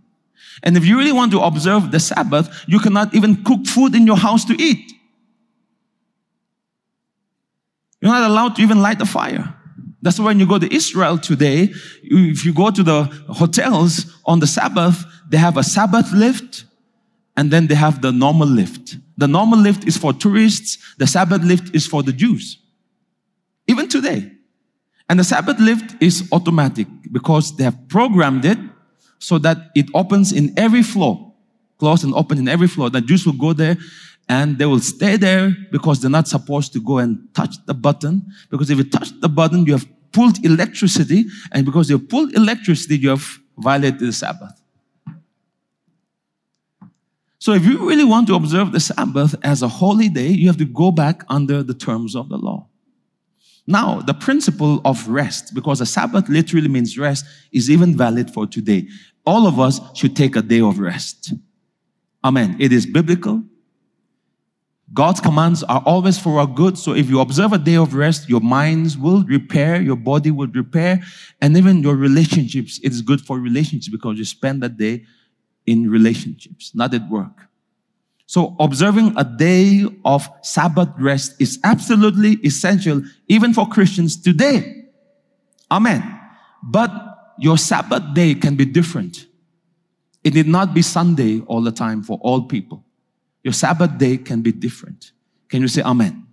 [0.61, 4.05] And if you really want to observe the Sabbath, you cannot even cook food in
[4.05, 4.93] your house to eat.
[8.01, 9.55] You're not allowed to even light a fire.
[10.03, 14.39] That's why when you go to Israel today, if you go to the hotels on
[14.39, 16.65] the Sabbath, they have a Sabbath lift
[17.35, 18.95] and then they have the normal lift.
[19.17, 22.59] The normal lift is for tourists, the Sabbath lift is for the Jews.
[23.69, 24.32] Even today.
[25.08, 28.58] And the Sabbath lift is automatic because they have programmed it
[29.19, 31.27] so that it opens in every floor.
[31.77, 32.89] closed and open in every floor.
[32.89, 33.77] The Jews will go there
[34.27, 38.25] and they will stay there because they're not supposed to go and touch the button.
[38.49, 41.25] Because if you touch the button, you have pulled electricity.
[41.53, 44.62] And because you pulled electricity, you have violated the Sabbath.
[47.39, 50.58] So if you really want to observe the Sabbath as a holy day, you have
[50.58, 52.67] to go back under the terms of the law.
[53.69, 58.47] Now, the principle of rest, because the Sabbath literally means rest, is even valid for
[58.47, 58.88] today.
[59.27, 61.34] All of us should take a day of rest.
[62.23, 62.55] Amen.
[62.60, 63.43] It is biblical.
[64.91, 66.79] God's commands are always for our good.
[66.79, 70.47] So if you observe a day of rest, your minds will repair, your body will
[70.47, 71.03] repair,
[71.39, 72.79] and even your relationships.
[72.84, 75.05] It is good for relationships because you spend that day
[75.67, 77.48] in relationships, not at work.
[78.29, 84.85] So observing a day of Sabbath rest is absolutely essential even for Christians today.
[85.71, 86.03] Amen.
[86.61, 86.91] But
[87.39, 89.25] your Sabbath day can be different.
[90.23, 92.85] It need not be Sunday all the time for all people.
[93.43, 95.11] Your Sabbath day can be different.
[95.47, 96.27] Can you say amen?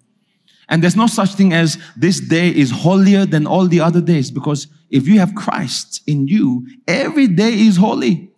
[0.68, 4.30] And there's no such thing as this day is holier than all the other days
[4.30, 8.30] because if you have Christ in you, every day is holy.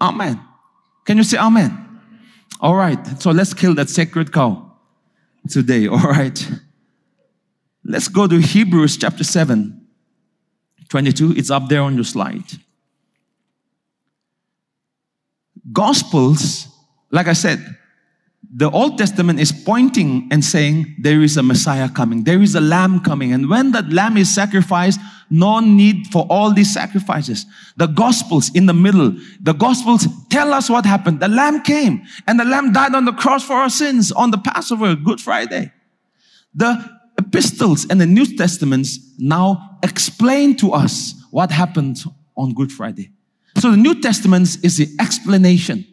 [0.00, 0.40] Amen.
[1.04, 1.86] Can you say amen?
[2.60, 2.98] All right.
[3.20, 4.72] So let's kill that sacred cow
[5.48, 5.86] today.
[5.86, 6.50] All right.
[7.84, 9.86] Let's go to Hebrews chapter 7,
[10.88, 11.34] 22.
[11.36, 12.44] It's up there on your slide.
[15.72, 16.68] Gospels,
[17.10, 17.76] like I said,
[18.50, 22.60] the Old Testament is pointing and saying there is a Messiah coming, there is a
[22.60, 23.32] lamb coming.
[23.32, 27.46] And when that lamb is sacrificed, no need for all these sacrifices.
[27.76, 31.20] The Gospels in the middle, the Gospels tell us what happened.
[31.20, 34.38] The lamb came and the lamb died on the cross for our sins on the
[34.38, 35.72] Passover, Good Friday.
[36.54, 41.98] The epistles and the New Testaments now explain to us what happened
[42.36, 43.10] on Good Friday.
[43.56, 45.84] So the New Testament is the explanation.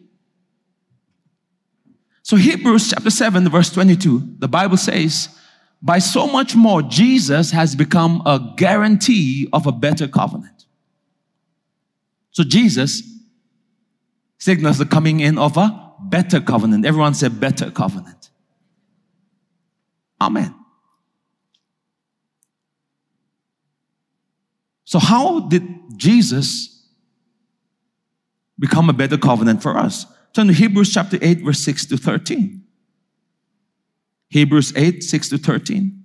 [2.22, 5.28] So Hebrews chapter 7 verse 22, the Bible says,
[5.82, 10.66] by so much more, Jesus has become a guarantee of a better covenant.
[12.30, 13.02] So Jesus
[14.38, 16.84] signals the coming in of a better covenant.
[16.84, 18.30] Everyone said better covenant.
[20.20, 20.54] Amen.
[24.84, 25.62] So how did
[25.96, 26.88] Jesus
[28.58, 30.06] become a better covenant for us?
[30.32, 32.65] Turn to Hebrews chapter 8, verse 6 to 13.
[34.36, 36.04] Hebrews 8, 6 to 13.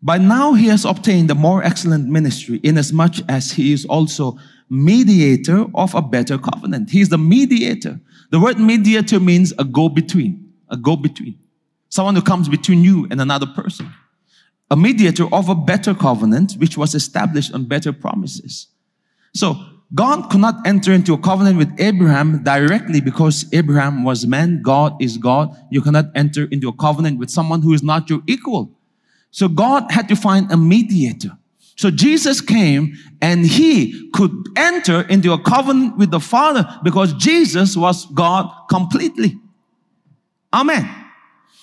[0.00, 4.38] By now he has obtained a more excellent ministry, inasmuch as he is also
[4.70, 6.90] mediator of a better covenant.
[6.90, 7.98] He is the mediator.
[8.30, 11.36] The word mediator means a go-between, a go-between.
[11.88, 13.92] Someone who comes between you and another person.
[14.70, 18.68] A mediator of a better covenant, which was established on better promises.
[19.34, 24.62] So, God could not enter into a covenant with Abraham directly because Abraham was man,
[24.62, 25.54] God is God.
[25.70, 28.72] You cannot enter into a covenant with someone who is not your equal.
[29.30, 31.36] So God had to find a mediator.
[31.76, 37.76] So Jesus came and he could enter into a covenant with the Father because Jesus
[37.76, 39.38] was God completely.
[40.52, 40.88] Amen.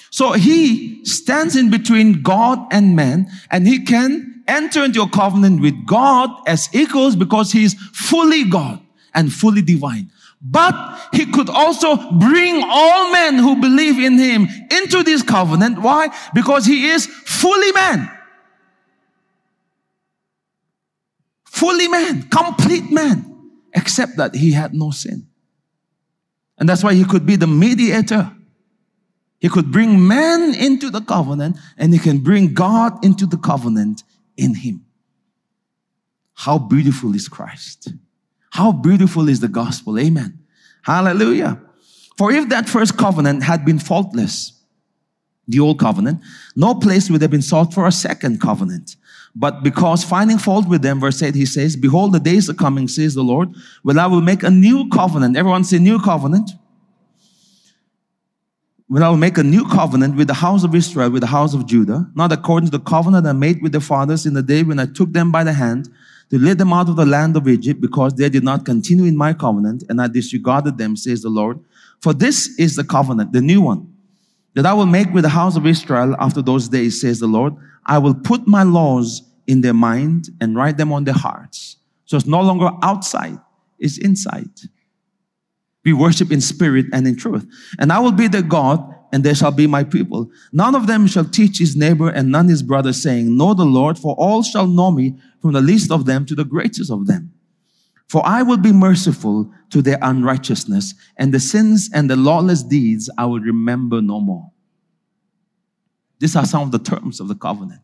[0.09, 5.61] So he stands in between God and man and he can enter into a covenant
[5.61, 8.79] with God as equals because he is fully God
[9.13, 10.11] and fully divine.
[10.41, 10.73] But
[11.13, 15.79] he could also bring all men who believe in him into this covenant.
[15.81, 16.09] Why?
[16.33, 18.11] Because he is fully man.
[21.45, 25.27] Fully man, complete man, except that he had no sin.
[26.57, 28.31] And that's why he could be the mediator.
[29.39, 34.03] He could bring man into the covenant and he can bring God into the covenant
[34.37, 34.85] in him.
[36.33, 37.93] How beautiful is Christ.
[38.51, 39.99] How beautiful is the gospel.
[39.99, 40.39] Amen.
[40.83, 41.61] Hallelujah.
[42.17, 44.53] For if that first covenant had been faultless,
[45.47, 46.21] the old covenant,
[46.55, 48.95] no place would have been sought for a second covenant.
[49.35, 52.87] But because finding fault with them, verse 8, he says, Behold, the days are coming,
[52.87, 53.49] says the Lord,
[53.83, 55.37] when I will make a new covenant.
[55.37, 56.51] Everyone say new covenant
[58.91, 61.53] when I will make a new covenant with the house of Israel, with the house
[61.53, 64.63] of Judah, not according to the covenant I made with their fathers in the day
[64.63, 65.87] when I took them by the hand
[66.29, 69.15] to lead them out of the land of Egypt, because they did not continue in
[69.15, 71.57] my covenant, and I disregarded them, says the Lord.
[72.01, 73.95] For this is the covenant, the new one,
[74.55, 77.55] that I will make with the house of Israel after those days, says the Lord.
[77.85, 81.77] I will put my laws in their mind and write them on their hearts.
[82.03, 83.39] So it's no longer outside,
[83.79, 84.51] it's inside.
[85.83, 87.47] We worship in spirit and in truth.
[87.79, 90.29] And I will be the God and they shall be my people.
[90.51, 93.97] None of them shall teach his neighbor and none his brother, saying, Know the Lord,
[93.97, 97.33] for all shall know me, from the least of them to the greatest of them.
[98.07, 103.09] For I will be merciful to their unrighteousness, and the sins and the lawless deeds
[103.17, 104.51] I will remember no more.
[106.19, 107.81] These are some of the terms of the covenant.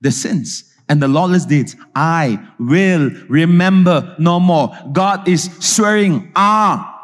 [0.00, 4.72] The sins and the lawless deeds I will remember no more.
[4.92, 6.97] God is swearing, ah,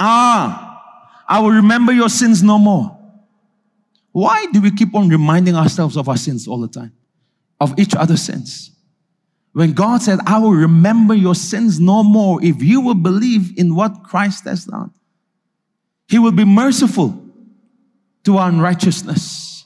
[0.00, 0.66] ah,
[1.28, 2.98] I will remember your sins no more.
[4.12, 6.92] Why do we keep on reminding ourselves of our sins all the time?
[7.60, 8.72] Of each other's sins?
[9.52, 13.74] When God said, I will remember your sins no more if you will believe in
[13.74, 14.92] what Christ has done.
[16.08, 17.24] He will be merciful
[18.24, 19.64] to our unrighteousness.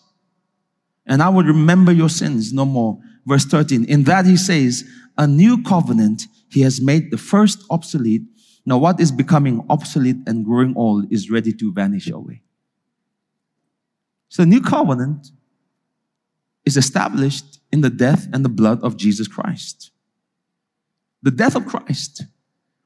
[1.06, 2.98] And I will remember your sins no more.
[3.26, 3.84] Verse 13.
[3.84, 4.84] In that he says,
[5.16, 8.22] a new covenant he has made the first obsolete
[8.66, 12.42] now, what is becoming obsolete and growing old is ready to vanish away.
[14.28, 15.28] So, the new covenant
[16.64, 19.90] is established in the death and the blood of Jesus Christ.
[21.22, 22.24] The death of Christ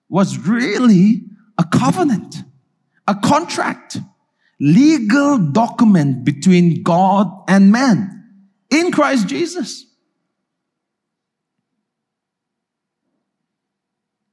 [0.08, 1.22] was really
[1.56, 2.36] a covenant,
[3.06, 3.98] a contract,
[4.58, 8.24] legal document between God and man
[8.70, 9.86] in Christ Jesus.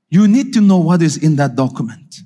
[0.09, 2.19] You need to know what is in that document.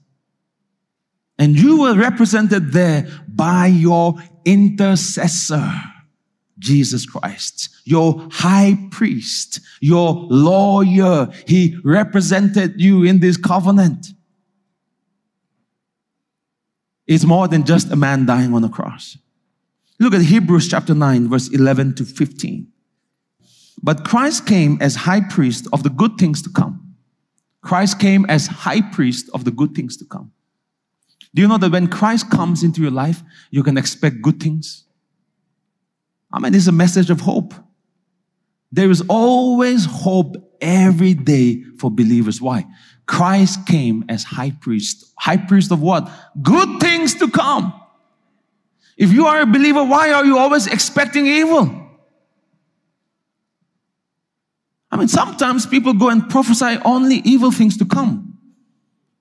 [1.38, 5.72] And you were represented there by your intercessor,
[6.60, 11.30] Jesus Christ, your high priest, your lawyer.
[11.48, 14.08] He represented you in this covenant.
[17.08, 19.18] It's more than just a man dying on a cross.
[20.00, 22.68] Look at Hebrews chapter 9, verse 11 to 15.
[23.82, 26.79] But Christ came as high priest of the good things to come
[27.62, 30.32] Christ came as high priest of the good things to come.
[31.34, 34.86] Do you know that when Christ comes into your life, you can expect good things?
[36.32, 37.54] I mean, it's a message of hope.
[38.72, 42.42] There is always hope every day for believers.
[42.42, 42.66] Why?
[43.08, 45.14] Christ came as high priest.
[45.18, 46.10] High priest of what?
[46.42, 47.74] Good things to come.
[48.98, 51.88] If you are a believer, why are you always expecting evil?
[54.89, 58.38] I mean, sometimes people go and prophesy only evil things to come.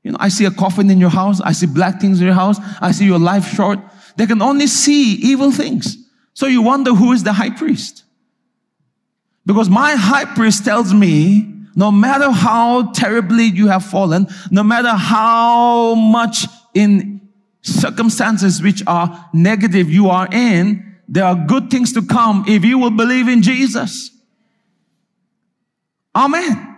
[0.02, 1.40] You know, I see a coffin in your house.
[1.40, 2.58] I see black things in your house.
[2.80, 3.78] I see your life short.
[4.16, 5.96] They can only see evil things.
[6.34, 8.04] So you wonder who is the high priest?
[9.46, 14.90] Because my high priest tells me no matter how terribly you have fallen, no matter
[14.90, 17.20] how much in
[17.62, 22.78] circumstances which are negative you are in, there are good things to come if you
[22.78, 24.10] will believe in Jesus.
[26.18, 26.76] Amen.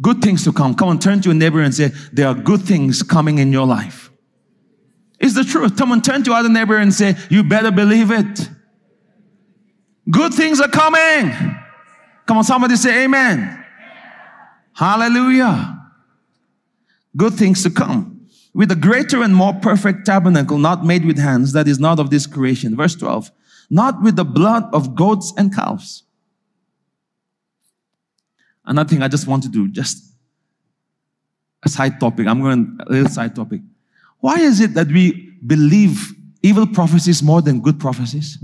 [0.00, 0.76] Good things to come.
[0.76, 3.66] Come on, turn to your neighbor and say, There are good things coming in your
[3.66, 4.10] life.
[5.18, 5.76] It's the truth.
[5.76, 8.48] Come on, turn to other neighbor and say, You better believe it.
[10.08, 11.56] Good things are coming.
[12.26, 13.64] Come on, somebody say amen.
[14.74, 15.80] Hallelujah.
[17.16, 18.28] Good things to come.
[18.52, 22.10] With a greater and more perfect tabernacle, not made with hands, that is not of
[22.10, 22.76] this creation.
[22.76, 23.32] Verse 12.
[23.70, 26.04] Not with the blood of goats and calves
[28.64, 30.14] Another thing I just want to do, just
[31.64, 32.26] a side topic.
[32.26, 33.60] I'm going a little side topic.
[34.20, 36.12] Why is it that we believe
[36.42, 38.38] evil prophecies more than good prophecies?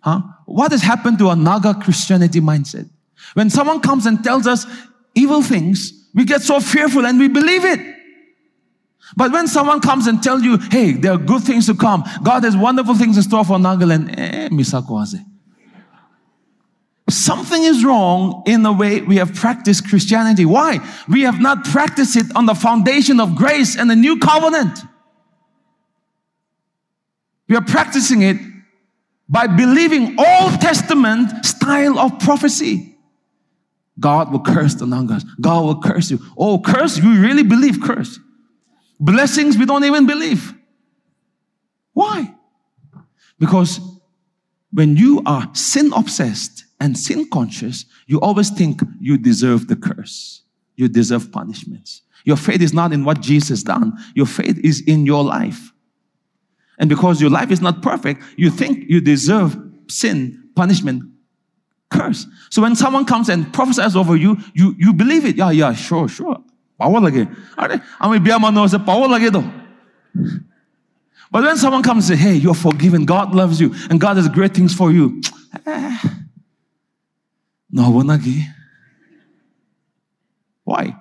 [0.00, 0.22] Huh?
[0.46, 2.88] What has happened to our Naga Christianity mindset?
[3.34, 4.66] When someone comes and tells us
[5.14, 7.80] evil things, we get so fearful and we believe it.
[9.16, 12.44] But when someone comes and tells you, hey, there are good things to come, God
[12.44, 15.24] has wonderful things in store for Nagaland, eh, misakwaze.
[17.10, 20.44] Something is wrong in the way we have practiced Christianity.
[20.44, 20.78] Why?
[21.08, 24.78] We have not practiced it on the foundation of grace and the new covenant.
[27.48, 28.38] We are practicing it
[29.28, 32.96] by believing Old Testament style of prophecy.
[33.98, 35.24] God will curse the Nagas.
[35.40, 36.18] God will curse you.
[36.36, 36.98] Oh, curse?
[36.98, 38.18] You really believe curse?
[38.98, 40.54] Blessings we don't even believe.
[41.92, 42.34] Why?
[43.38, 43.80] Because
[44.72, 50.42] when you are sin obsessed and sin conscious, you always think you deserve the curse.
[50.74, 52.02] You deserve punishments.
[52.24, 53.96] Your faith is not in what Jesus done.
[54.16, 55.72] Your faith is in your life.
[56.78, 59.56] And because your life is not perfect, you think you deserve
[59.86, 61.04] sin, punishment,
[61.88, 62.26] curse.
[62.50, 65.36] So when someone comes and prophesies over you, you, you believe it.
[65.36, 66.42] Yeah, yeah, sure, sure.
[66.80, 67.30] Power lagi.
[68.40, 70.42] Mano sa power lagi do.
[71.30, 74.28] But when someone comes and says, hey, you're forgiven, God loves you, and God has
[74.28, 75.22] great things for you.
[75.64, 75.98] Eh.
[77.72, 78.44] No lagi.
[80.64, 80.94] Why?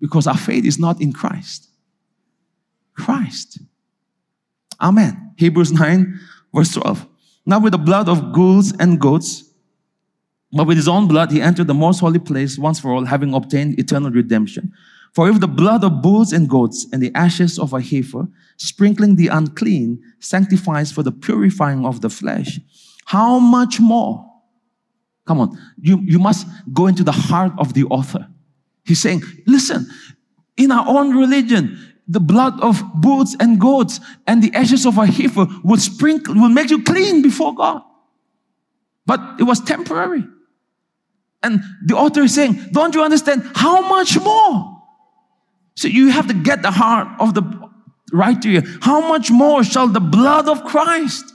[0.00, 1.68] Because our faith is not in Christ.
[2.94, 3.60] Christ.
[4.80, 5.34] Amen.
[5.36, 6.18] Hebrews 9,
[6.54, 7.06] verse 12.
[7.44, 9.44] Not with the blood of bulls and goats,
[10.52, 13.34] but with his own blood, he entered the most holy place once for all, having
[13.34, 14.72] obtained eternal redemption.
[15.14, 19.16] For if the blood of bulls and goats and the ashes of a heifer, sprinkling
[19.16, 22.58] the unclean, sanctifies for the purifying of the flesh,
[23.06, 24.24] how much more?
[25.26, 28.28] Come on, you, you must go into the heart of the author.
[28.84, 29.86] He's saying, listen,
[30.56, 35.06] in our own religion, the blood of bulls and goats and the ashes of a
[35.06, 37.82] heifer will sprinkle, will make you clean before God.
[39.04, 40.24] But it was temporary.
[41.42, 44.82] And the author is saying, don't you understand how much more?
[45.74, 47.70] So you have to get the heart of the
[48.12, 48.62] writer here.
[48.80, 51.32] How much more shall the blood of Christ,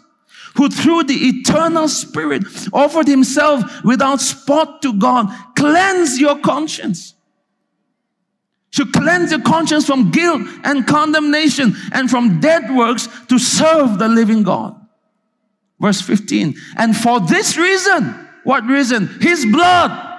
[0.56, 2.44] who through the eternal Spirit
[2.74, 7.16] offered himself without spot to God, cleanse your conscience?
[8.72, 14.08] Should cleanse your conscience from guilt and condemnation and from dead works to serve the
[14.08, 14.76] living God.
[15.80, 16.56] Verse 15.
[16.78, 19.08] And for this reason, what reason?
[19.20, 20.11] His blood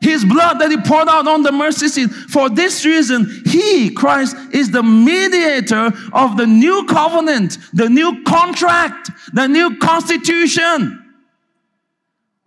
[0.00, 2.10] his blood that he poured out on the mercy seat.
[2.10, 9.10] For this reason, he, Christ, is the mediator of the new covenant, the new contract,
[9.32, 11.02] the new constitution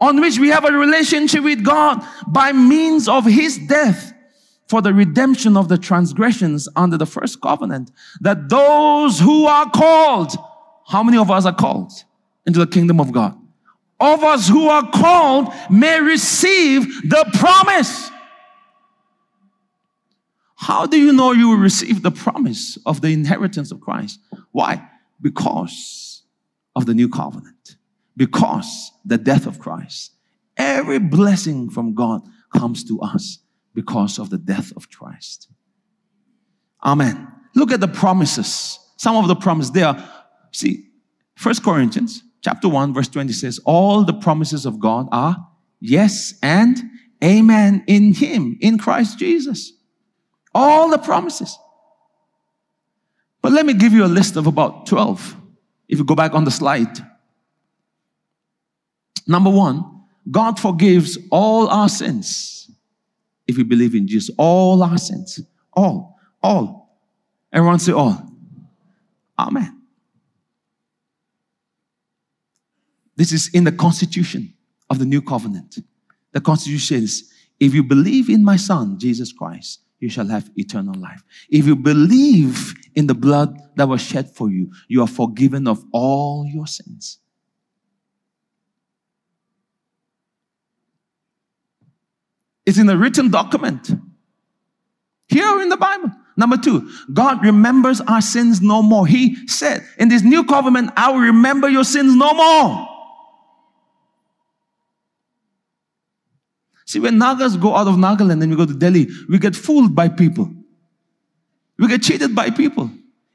[0.02, 4.14] on which we have a relationship with God by means of his death
[4.68, 7.92] for the redemption of the transgressions under the first covenant.
[8.22, 10.32] That those who are called,
[10.88, 11.92] how many of us are called
[12.46, 13.39] into the kingdom of God?
[14.00, 18.10] Of us who are called may receive the promise.
[20.56, 24.20] How do you know you will receive the promise of the inheritance of Christ?
[24.52, 24.88] Why?
[25.22, 26.24] Because
[26.76, 27.78] of the new covenant.
[28.16, 30.14] Because the death of Christ.
[30.58, 32.22] Every blessing from God
[32.54, 33.40] comes to us
[33.74, 35.48] because of the death of Christ.
[36.84, 37.28] Amen.
[37.56, 38.80] Look at the promises.
[38.98, 39.96] Some of the promises there.
[40.52, 40.88] See,
[41.36, 45.48] First Corinthians chapter 1, verse 20 says, All the promises of God are
[45.80, 46.78] yes and
[47.24, 49.74] amen in Him, in Christ Jesus.
[50.54, 51.58] All the promises.
[53.42, 55.36] But let me give you a list of about 12.
[55.88, 56.98] If you go back on the slide.
[59.28, 59.84] Number one,
[60.30, 62.72] God forgives all our sins
[63.48, 64.34] if we believe in Jesus.
[64.38, 65.40] All our sins.
[65.74, 66.20] All.
[66.42, 67.00] All.
[67.52, 68.24] Everyone say all.
[69.38, 69.79] Amen.
[73.20, 74.54] This is in the constitution
[74.90, 75.80] of the new covenant.
[76.32, 80.98] The constitution says, if you believe in my son, Jesus Christ, you shall have eternal
[80.98, 81.22] life.
[81.50, 85.84] If you believe in the blood that was shed for you, you are forgiven of
[85.92, 87.18] all your sins.
[92.66, 93.92] It's in a written document.
[95.28, 96.10] Here in the Bible.
[96.38, 99.06] Number two, God remembers our sins no more.
[99.06, 102.89] He said, in this new covenant, I will remember your sins no more.
[106.90, 109.94] See, when Nagas go out of Nagaland and we go to Delhi, we get fooled
[109.94, 110.52] by people.
[111.78, 112.90] We get cheated by people.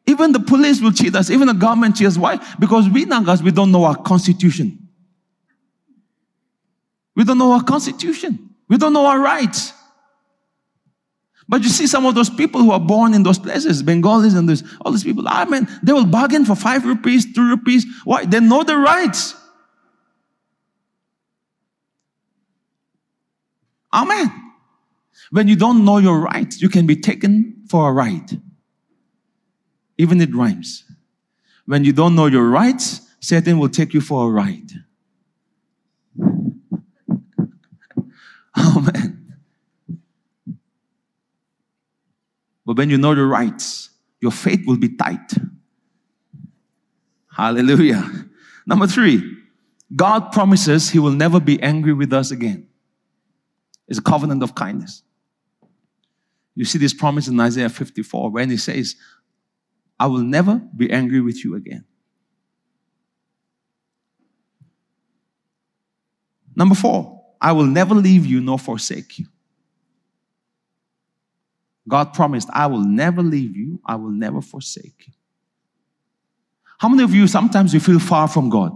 [0.09, 1.31] Even the police will cheat us.
[1.31, 2.19] Even the government cheats.
[2.19, 2.41] Why?
[2.59, 4.89] Because we Nagas, we don't know our constitution.
[7.15, 8.51] We don't know our constitution.
[8.69, 9.73] We don't know our rights.
[11.47, 14.49] But you see some of those people who are born in those places, Bengalis and
[14.49, 17.87] this, all these people, I mean, they will bargain for five rupees, two rupees.
[18.03, 18.25] Why?
[18.25, 19.37] They know their rights.
[23.95, 24.31] Amen.
[25.31, 28.43] When you don't know your rights, you can be taken for a ride.
[29.97, 30.85] Even it rhymes.
[31.67, 34.73] When you don't know your rights, Satan will take you for a ride.
[38.59, 39.37] Amen.
[42.67, 43.91] But when you know your rights,
[44.21, 45.35] your faith will be tight.
[47.31, 48.11] Hallelujah.
[48.67, 49.37] Number three,
[49.95, 52.69] God promises He will never be angry with us again
[53.95, 55.03] is a covenant of kindness.
[56.57, 58.97] You see this promise in Isaiah 54 when he says,
[59.99, 61.85] I will never be angry with you again.
[66.57, 69.27] Number four, I will never leave you nor forsake you.
[71.87, 75.13] God promised, I will never leave you, I will never forsake you.
[76.79, 78.73] How many of you sometimes you feel far from God?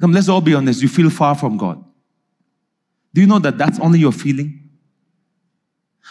[0.00, 1.85] Come, let's all be honest, you feel far from God.
[3.16, 4.60] Do you know that that's only your feeling?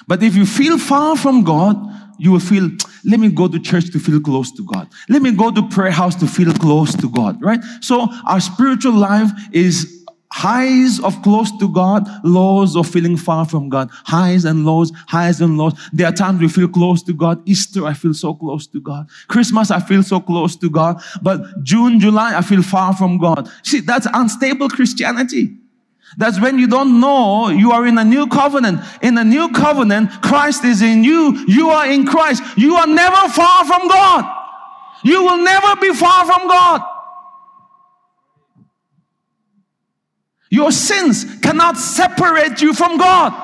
[0.08, 1.78] But if you feel far from God,
[2.18, 2.68] you will feel,
[3.06, 4.89] let me go to church to feel close to God.
[5.08, 7.60] Let me go to prayer house to feel close to God, right?
[7.82, 13.70] So our spiritual life is Highs of close to God, lows of feeling far from
[13.70, 13.89] God.
[13.91, 15.74] Highs and lows, highs and lows.
[15.93, 17.41] There are times we feel close to God.
[17.47, 19.08] Easter, I feel so close to God.
[19.30, 21.01] Christmas, I feel so close to God.
[21.22, 23.47] But June, July, I feel far from God.
[23.64, 25.56] See, that's unstable Christianity.
[26.18, 28.82] That's when you don't know you are in a new covenant.
[29.01, 31.43] In a new covenant, Christ is in you.
[31.47, 32.41] You are in Christ.
[32.58, 34.26] You are never far from God.
[35.03, 36.82] You will never be far from God.
[40.49, 43.41] Your sins cannot separate you from God.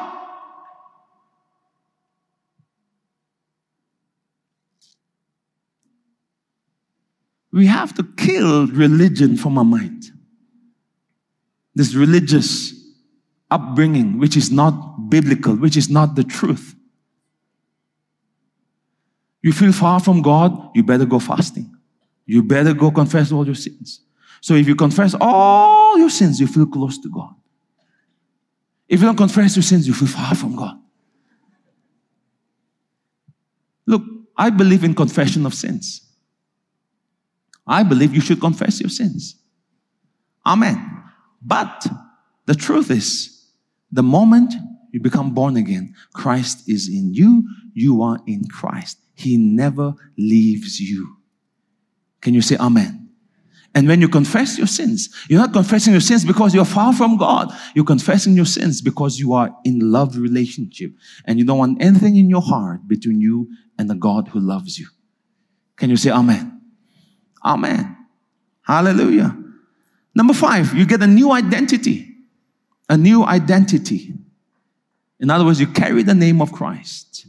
[7.52, 10.06] We have to kill religion from our mind.
[11.76, 12.74] This religious
[13.50, 16.76] upbringing, which is not biblical, which is not the truth.
[19.42, 21.76] You feel far from God, you better go fasting.
[22.26, 24.02] You better go confess all your sins.
[24.40, 27.34] So if you confess all your sins, you feel close to God.
[28.88, 30.78] If you don't confess your sins, you feel far from God.
[33.86, 34.04] Look,
[34.38, 36.02] I believe in confession of sins.
[37.66, 39.36] I believe you should confess your sins.
[40.46, 41.01] Amen.
[41.42, 41.88] But
[42.46, 43.50] the truth is,
[43.92, 44.54] the moment
[44.92, 48.98] you become born again, Christ is in you, you are in Christ.
[49.16, 51.18] He never leaves you.
[52.22, 53.10] Can you say amen?
[53.74, 57.16] And when you confess your sins, you're not confessing your sins because you're far from
[57.16, 57.54] God.
[57.74, 60.92] You're confessing your sins because you are in love relationship
[61.26, 64.78] and you don't want anything in your heart between you and the God who loves
[64.78, 64.88] you.
[65.78, 66.62] Can you say amen?
[67.46, 67.98] Amen.
[68.64, 69.41] Hallelujah.
[70.14, 72.08] Number five, you get a new identity.
[72.90, 74.14] A new identity.
[75.20, 77.26] In other words, you carry the name of Christ.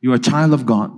[0.00, 0.92] You're a child of God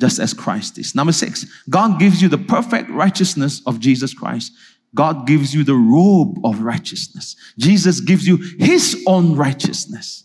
[0.00, 0.94] just as Christ is.
[0.94, 4.52] Number six, God gives you the perfect righteousness of Jesus Christ.
[4.94, 7.36] God gives you the robe of righteousness.
[7.58, 10.24] Jesus gives you his own righteousness.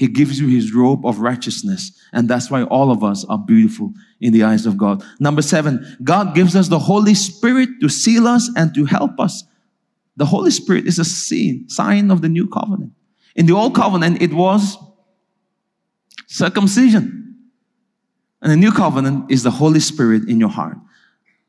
[0.00, 1.92] He gives you his robe of righteousness.
[2.14, 5.04] And that's why all of us are beautiful in the eyes of God.
[5.20, 9.44] Number seven, God gives us the Holy Spirit to seal us and to help us.
[10.16, 12.92] The Holy Spirit is a sign of the new covenant.
[13.36, 14.78] In the old covenant, it was
[16.26, 17.36] circumcision.
[18.40, 20.78] And the new covenant is the Holy Spirit in your heart.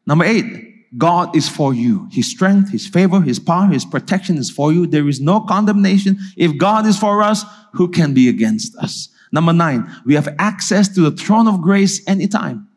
[0.05, 2.07] Number eight, God is for you.
[2.11, 4.85] His strength, His favor, His power, His protection is for you.
[4.85, 6.17] There is no condemnation.
[6.35, 9.09] If God is for us, who can be against us?
[9.31, 12.67] Number nine, we have access to the throne of grace anytime.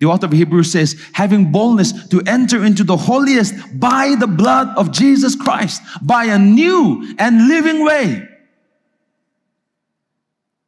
[0.00, 4.68] The author of Hebrews says, having boldness to enter into the holiest by the blood
[4.76, 8.26] of Jesus Christ, by a new and living way.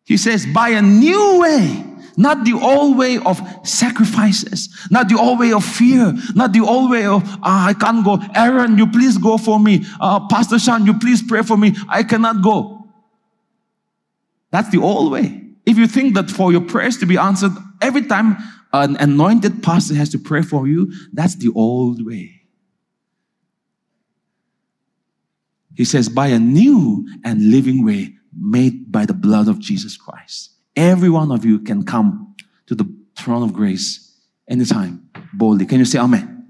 [0.04, 5.38] He says, by a new way not the old way of sacrifices, not the old
[5.38, 8.20] way of fear, not the old way of, ah, I can't go.
[8.34, 9.84] Aaron, you please go for me.
[10.00, 11.74] Uh, Pastor Sean, you please pray for me.
[11.88, 12.86] I cannot go.
[14.50, 15.42] That's the old way.
[15.64, 18.36] If you think that for your prayers to be answered every time
[18.72, 22.42] an anointed pastor has to pray for you, that's the old way.
[25.74, 30.51] He says, by a new and living way made by the blood of Jesus Christ.
[30.76, 32.34] Every one of you can come
[32.66, 34.18] to the throne of grace
[34.48, 35.66] anytime boldly.
[35.66, 36.46] Can you say amen?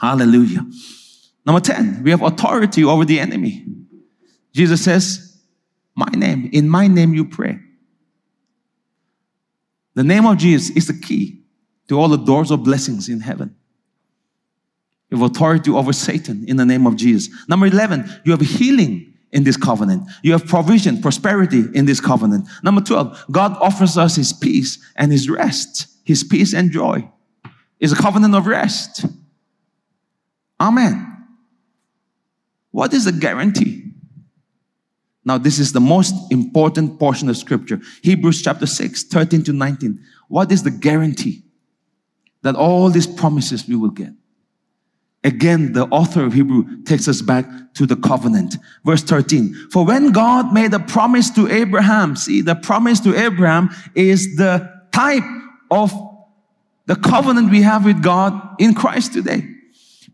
[0.00, 0.66] Hallelujah.
[1.44, 3.64] Number 10, we have authority over the enemy.
[4.52, 5.40] Jesus says,
[5.94, 7.58] My name, in my name you pray.
[9.94, 11.42] The name of Jesus is the key
[11.88, 13.56] to all the doors of blessings in heaven.
[15.10, 17.34] You have authority over Satan in the name of Jesus.
[17.48, 20.08] Number 11, you have healing in this covenant.
[20.22, 22.48] You have provision, prosperity in this covenant.
[22.62, 25.86] Number 12, God offers us his peace and his rest.
[26.04, 27.10] His peace and joy
[27.78, 29.04] is a covenant of rest.
[30.60, 31.26] Amen.
[32.70, 33.84] What is the guarantee?
[35.24, 37.80] Now, this is the most important portion of scripture.
[38.02, 40.02] Hebrews chapter 6, 13 to 19.
[40.28, 41.42] What is the guarantee
[42.42, 44.12] that all these promises we will get?
[45.24, 48.56] Again, the author of Hebrew takes us back to the covenant.
[48.84, 49.52] Verse 13.
[49.72, 54.70] For when God made a promise to Abraham, see, the promise to Abraham is the
[54.92, 55.24] type
[55.70, 55.92] of
[56.86, 59.46] the covenant we have with God in Christ today.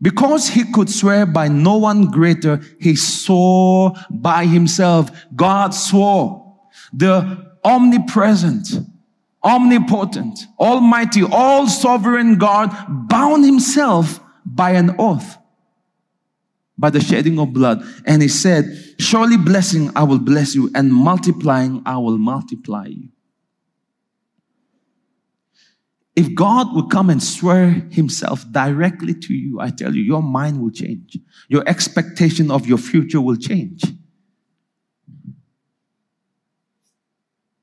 [0.01, 5.09] Because he could swear by no one greater, he swore by himself.
[5.35, 6.57] God swore.
[6.91, 8.67] The omnipresent,
[9.43, 12.69] omnipotent, almighty, all sovereign God
[13.07, 15.37] bound himself by an oath,
[16.77, 17.83] by the shedding of blood.
[18.05, 23.09] And he said, Surely blessing I will bless you, and multiplying I will multiply you.
[26.15, 30.61] If God would come and swear himself directly to you, I tell you, your mind
[30.61, 31.17] will change.
[31.49, 33.83] Your expectation of your future will change.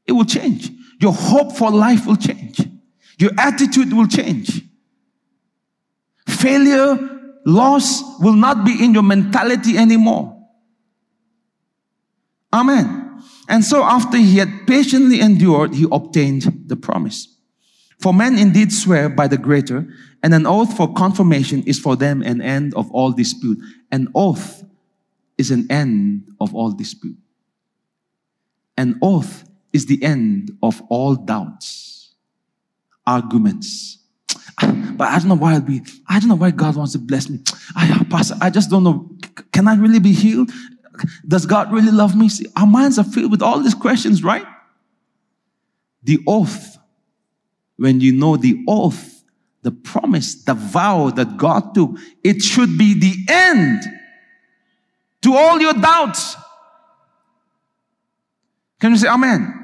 [0.07, 0.71] It will change.
[1.01, 2.61] Your hope for life will change.
[3.19, 4.63] Your attitude will change.
[6.43, 6.99] Failure,
[7.47, 10.37] loss will not be in your mentality anymore.
[12.53, 13.23] Amen.
[13.49, 17.29] And so after he had patiently endured, he obtained the promise.
[18.01, 19.87] For men indeed swear by the greater,
[20.23, 23.59] and an oath for confirmation is for them an end of all dispute.
[23.93, 24.65] An oath
[25.39, 27.17] is an end of all dispute.
[28.77, 32.15] An oath is the end of all doubts,
[33.07, 33.99] arguments.
[34.61, 37.41] But I don't know why be, I don't know why God wants to bless me.
[37.75, 39.11] I, Pastor, I just don't know.
[39.53, 40.51] Can I really be healed?
[41.27, 42.29] Does God really love me?
[42.29, 44.47] See, our minds are filled with all these questions, right?
[46.03, 46.79] The oath,
[47.77, 49.25] when you know the oath,
[49.63, 53.83] the promise, the vow that God took, it should be the end
[55.23, 56.37] to all your doubts.
[58.81, 59.59] Can you say amen?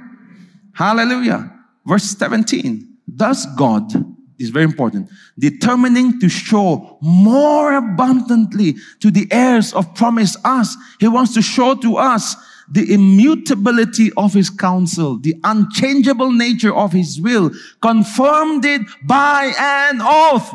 [0.72, 1.52] Hallelujah.
[1.84, 2.98] Verse 17.
[3.14, 3.92] Does God
[4.38, 5.10] is very important.
[5.38, 10.76] Determining to show more abundantly to the heirs of promise us.
[11.00, 12.36] He wants to show to us
[12.70, 20.00] the immutability of his counsel, the unchangeable nature of his will, confirmed it by an
[20.02, 20.54] oath.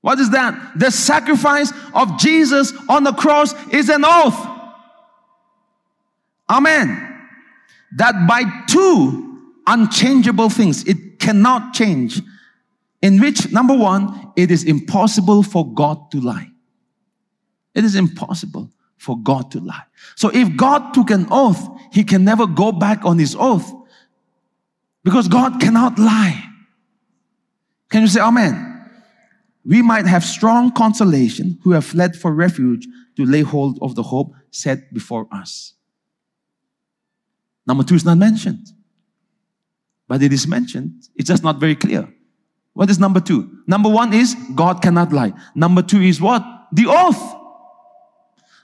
[0.00, 0.78] What is that?
[0.78, 4.46] The sacrifice of Jesus on the cross is an oath.
[6.48, 7.04] Amen.
[7.96, 9.27] That by two
[9.68, 12.20] unchangeable things, it cannot change.
[13.02, 16.50] In which, number one, it is impossible for God to lie.
[17.74, 19.84] It is impossible for God to lie.
[20.16, 23.72] So if God took an oath, he can never go back on his oath
[25.04, 26.44] because God cannot lie.
[27.90, 28.64] Can you say amen?
[29.64, 34.02] We might have strong consolation who have fled for refuge to lay hold of the
[34.02, 35.74] hope set before us.
[37.66, 38.72] Number two is not mentioned.
[40.08, 41.08] But it is mentioned.
[41.14, 42.08] It's just not very clear.
[42.72, 43.58] What is number two?
[43.66, 45.32] Number one is God cannot lie.
[45.54, 46.42] Number two is what?
[46.72, 47.36] The oath.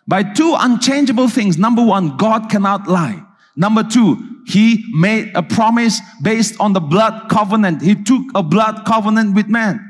[0.06, 1.58] By two unchangeable things.
[1.58, 3.22] Number one, God cannot lie.
[3.56, 7.82] Number two, he made a promise based on the blood covenant.
[7.82, 9.80] He took a blood covenant with man.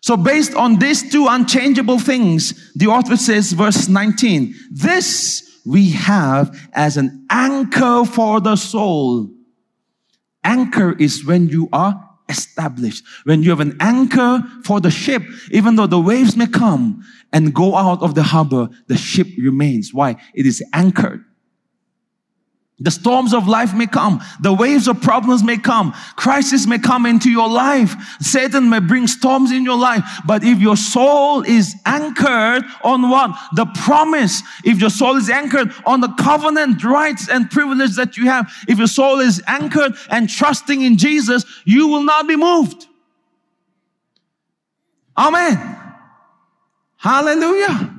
[0.00, 6.56] So based on these two unchangeable things, the author says, verse 19, this we have
[6.72, 9.30] as an anchor for the soul.
[10.44, 13.04] Anchor is when you are established.
[13.24, 17.54] When you have an anchor for the ship, even though the waves may come and
[17.54, 19.92] go out of the harbor, the ship remains.
[19.92, 20.16] Why?
[20.34, 21.24] It is anchored.
[22.80, 24.20] The storms of life may come.
[24.40, 25.92] The waves of problems may come.
[26.14, 27.96] Crisis may come into your life.
[28.20, 30.04] Satan may bring storms in your life.
[30.24, 33.36] But if your soul is anchored on what?
[33.54, 34.42] The promise.
[34.64, 38.48] If your soul is anchored on the covenant rights and privilege that you have.
[38.68, 42.86] If your soul is anchored and trusting in Jesus, you will not be moved.
[45.16, 45.76] Amen.
[46.96, 47.92] Hallelujah.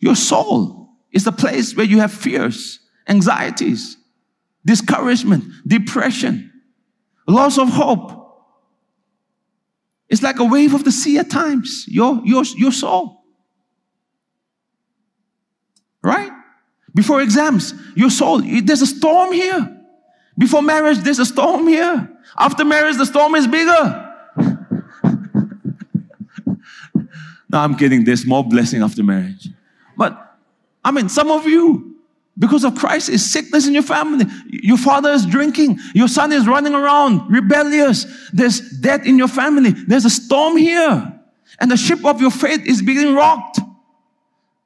[0.00, 0.73] Your soul
[1.14, 3.96] it's the place where you have fears, anxieties,
[4.66, 6.52] discouragement, depression,
[7.28, 8.20] loss of hope.
[10.08, 13.22] It's like a wave of the sea at times, your, your, your soul.
[16.02, 16.32] Right?
[16.92, 19.70] Before exams, your soul, there's a storm here.
[20.36, 22.10] Before marriage, there's a storm here.
[22.36, 24.14] After marriage, the storm is bigger.
[26.96, 28.02] no, I'm kidding.
[28.02, 29.48] There's more blessing after marriage.
[29.96, 30.33] But
[30.84, 31.96] I mean, some of you,
[32.38, 34.26] because of Christ, is sickness in your family.
[34.48, 35.78] Your father is drinking.
[35.94, 38.06] Your son is running around, rebellious.
[38.32, 39.70] There's death in your family.
[39.70, 41.20] There's a storm here.
[41.60, 43.60] And the ship of your faith is being rocked.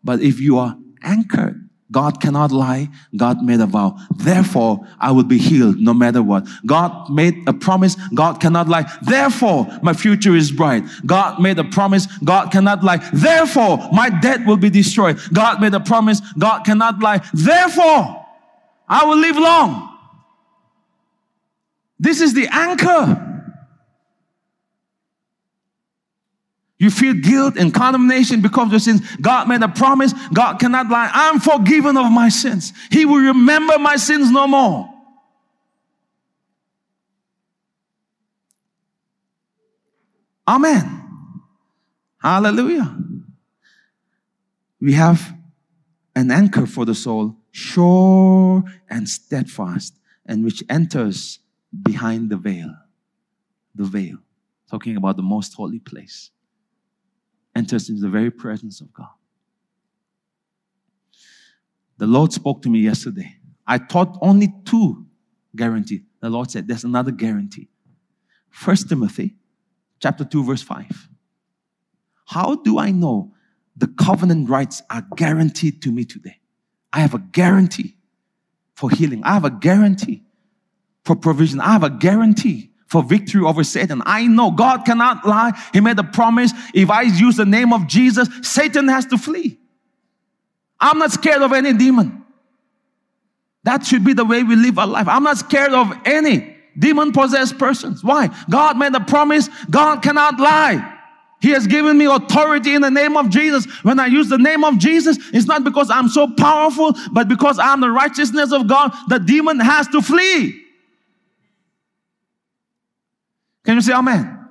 [0.02, 2.88] But if you are anchored God cannot lie.
[3.16, 3.98] God made a vow.
[4.14, 6.46] Therefore, I will be healed no matter what.
[6.66, 7.96] God made a promise.
[8.14, 8.90] God cannot lie.
[9.02, 10.84] Therefore, my future is bright.
[11.06, 12.06] God made a promise.
[12.18, 12.98] God cannot lie.
[13.12, 15.18] Therefore, my debt will be destroyed.
[15.32, 16.20] God made a promise.
[16.38, 17.22] God cannot lie.
[17.32, 18.26] Therefore,
[18.86, 19.98] I will live long.
[21.98, 23.27] This is the anchor.
[26.78, 29.02] You feel guilt and condemnation because of your sins.
[29.16, 30.12] God made a promise.
[30.32, 31.10] God cannot lie.
[31.12, 32.72] I'm forgiven of my sins.
[32.90, 34.88] He will remember my sins no more.
[40.46, 41.04] Amen.
[42.22, 42.96] Hallelujah.
[44.80, 45.34] We have
[46.14, 51.40] an anchor for the soul sure and steadfast, and which enters
[51.82, 52.74] behind the veil.
[53.74, 54.18] The veil.
[54.70, 56.30] Talking about the most holy place.
[57.58, 59.08] Enters into the very presence of God.
[61.96, 63.34] The Lord spoke to me yesterday.
[63.66, 65.06] I thought only two
[65.56, 66.04] guarantee.
[66.20, 67.68] The Lord said, There's another guarantee.
[68.48, 69.34] First Timothy
[69.98, 71.08] chapter 2, verse 5.
[72.26, 73.34] How do I know
[73.76, 76.38] the covenant rights are guaranteed to me today?
[76.92, 77.96] I have a guarantee
[78.76, 79.24] for healing.
[79.24, 80.22] I have a guarantee
[81.04, 81.60] for provision.
[81.60, 84.02] I have a guarantee for victory over Satan.
[84.04, 85.52] I know God cannot lie.
[85.72, 86.52] He made a promise.
[86.74, 89.58] If I use the name of Jesus, Satan has to flee.
[90.80, 92.24] I'm not scared of any demon.
[93.64, 95.08] That should be the way we live our life.
[95.08, 98.02] I'm not scared of any demon possessed persons.
[98.02, 98.30] Why?
[98.48, 99.48] God made a promise.
[99.70, 100.94] God cannot lie.
[101.40, 103.66] He has given me authority in the name of Jesus.
[103.82, 107.58] When I use the name of Jesus, it's not because I'm so powerful, but because
[107.58, 108.92] I'm the righteousness of God.
[109.08, 110.64] The demon has to flee.
[113.68, 114.48] Can you say amen?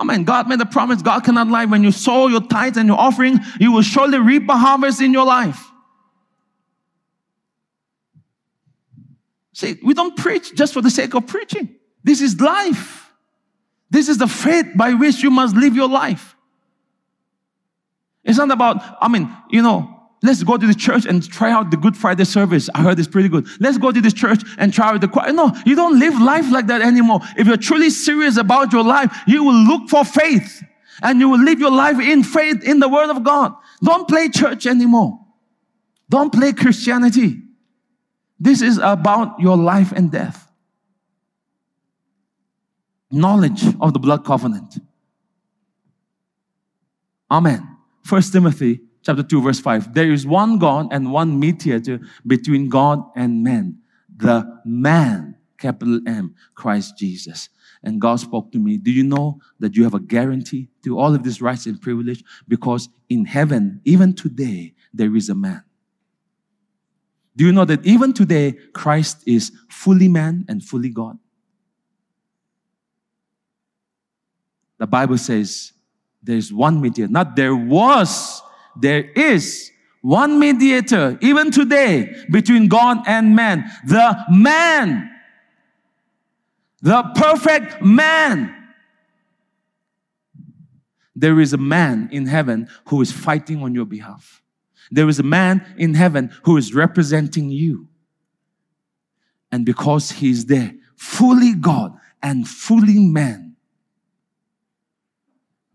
[0.00, 0.24] Amen.
[0.24, 1.02] God made a promise.
[1.02, 1.66] God cannot lie.
[1.66, 5.12] When you sow your tithes and your offering, you will surely reap a harvest in
[5.12, 5.70] your life.
[9.52, 11.76] See, we don't preach just for the sake of preaching.
[12.02, 13.12] This is life.
[13.90, 16.34] This is the faith by which you must live your life.
[18.24, 21.70] It's not about, I mean, you know, let's go to the church and try out
[21.70, 22.68] the Good Friday service.
[22.74, 23.46] I heard it's pretty good.
[23.60, 25.32] Let's go to this church and try out the choir.
[25.32, 27.20] No, you don't live life like that anymore.
[27.36, 30.62] If you're truly serious about your life, you will look for faith
[31.02, 33.54] and you will live your life in faith in the Word of God.
[33.82, 35.18] Don't play church anymore.
[36.08, 37.42] Don't play Christianity.
[38.38, 40.50] This is about your life and death.
[43.10, 44.78] Knowledge of the blood covenant.
[47.30, 47.76] Amen.
[48.02, 49.94] First Timothy chapter 2 verse 5.
[49.94, 53.78] There is one God and one mediator between God and man.
[54.16, 57.48] The man, capital M, Christ Jesus.
[57.82, 61.14] And God spoke to me, do you know that you have a guarantee to all
[61.14, 62.22] of these rights and privilege?
[62.46, 65.64] Because in heaven, even today, there is a man.
[67.36, 71.18] Do you know that even today, Christ is fully man and fully God?
[74.76, 75.72] The Bible says
[76.22, 77.10] there's one mediator.
[77.10, 78.42] Not there was,
[78.76, 79.70] there is
[80.02, 83.70] one mediator, even today, between God and man.
[83.86, 85.10] The man.
[86.80, 88.56] The perfect man.
[91.14, 94.42] There is a man in heaven who is fighting on your behalf.
[94.90, 97.88] There is a man in heaven who is representing you.
[99.52, 103.56] And because he is there, fully God and fully man,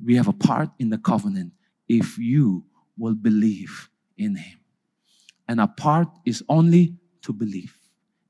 [0.04, 1.54] we have a part in the covenant
[1.88, 2.64] if you
[2.98, 4.60] will believe in him.
[5.48, 7.76] And a part is only to believe.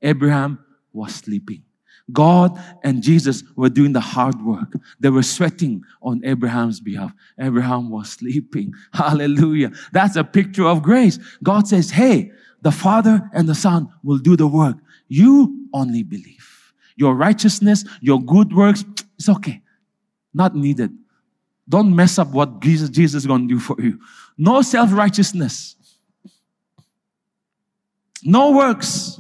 [0.02, 0.60] Abraham
[0.94, 1.64] was sleeping.
[2.12, 4.74] God and Jesus were doing the hard work.
[5.00, 7.12] They were sweating on Abraham's behalf.
[7.40, 8.74] Abraham was sleeping.
[8.94, 9.72] Hallelujah.
[9.92, 11.18] That's a picture of grace.
[11.42, 14.78] God says, Hey, the Father and the Son will do the work.
[15.08, 16.74] You only believe.
[16.96, 18.86] Your righteousness, your good works,
[19.18, 19.62] it's okay.
[20.34, 20.92] Not needed.
[21.68, 24.00] Don't mess up what Jesus, Jesus is going to do for you.
[24.38, 25.76] No self righteousness.
[28.24, 29.20] No works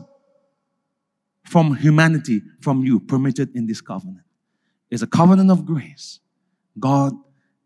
[1.45, 4.25] from humanity, from you, permitted in this covenant.
[4.89, 6.19] It's a covenant of grace.
[6.79, 7.13] God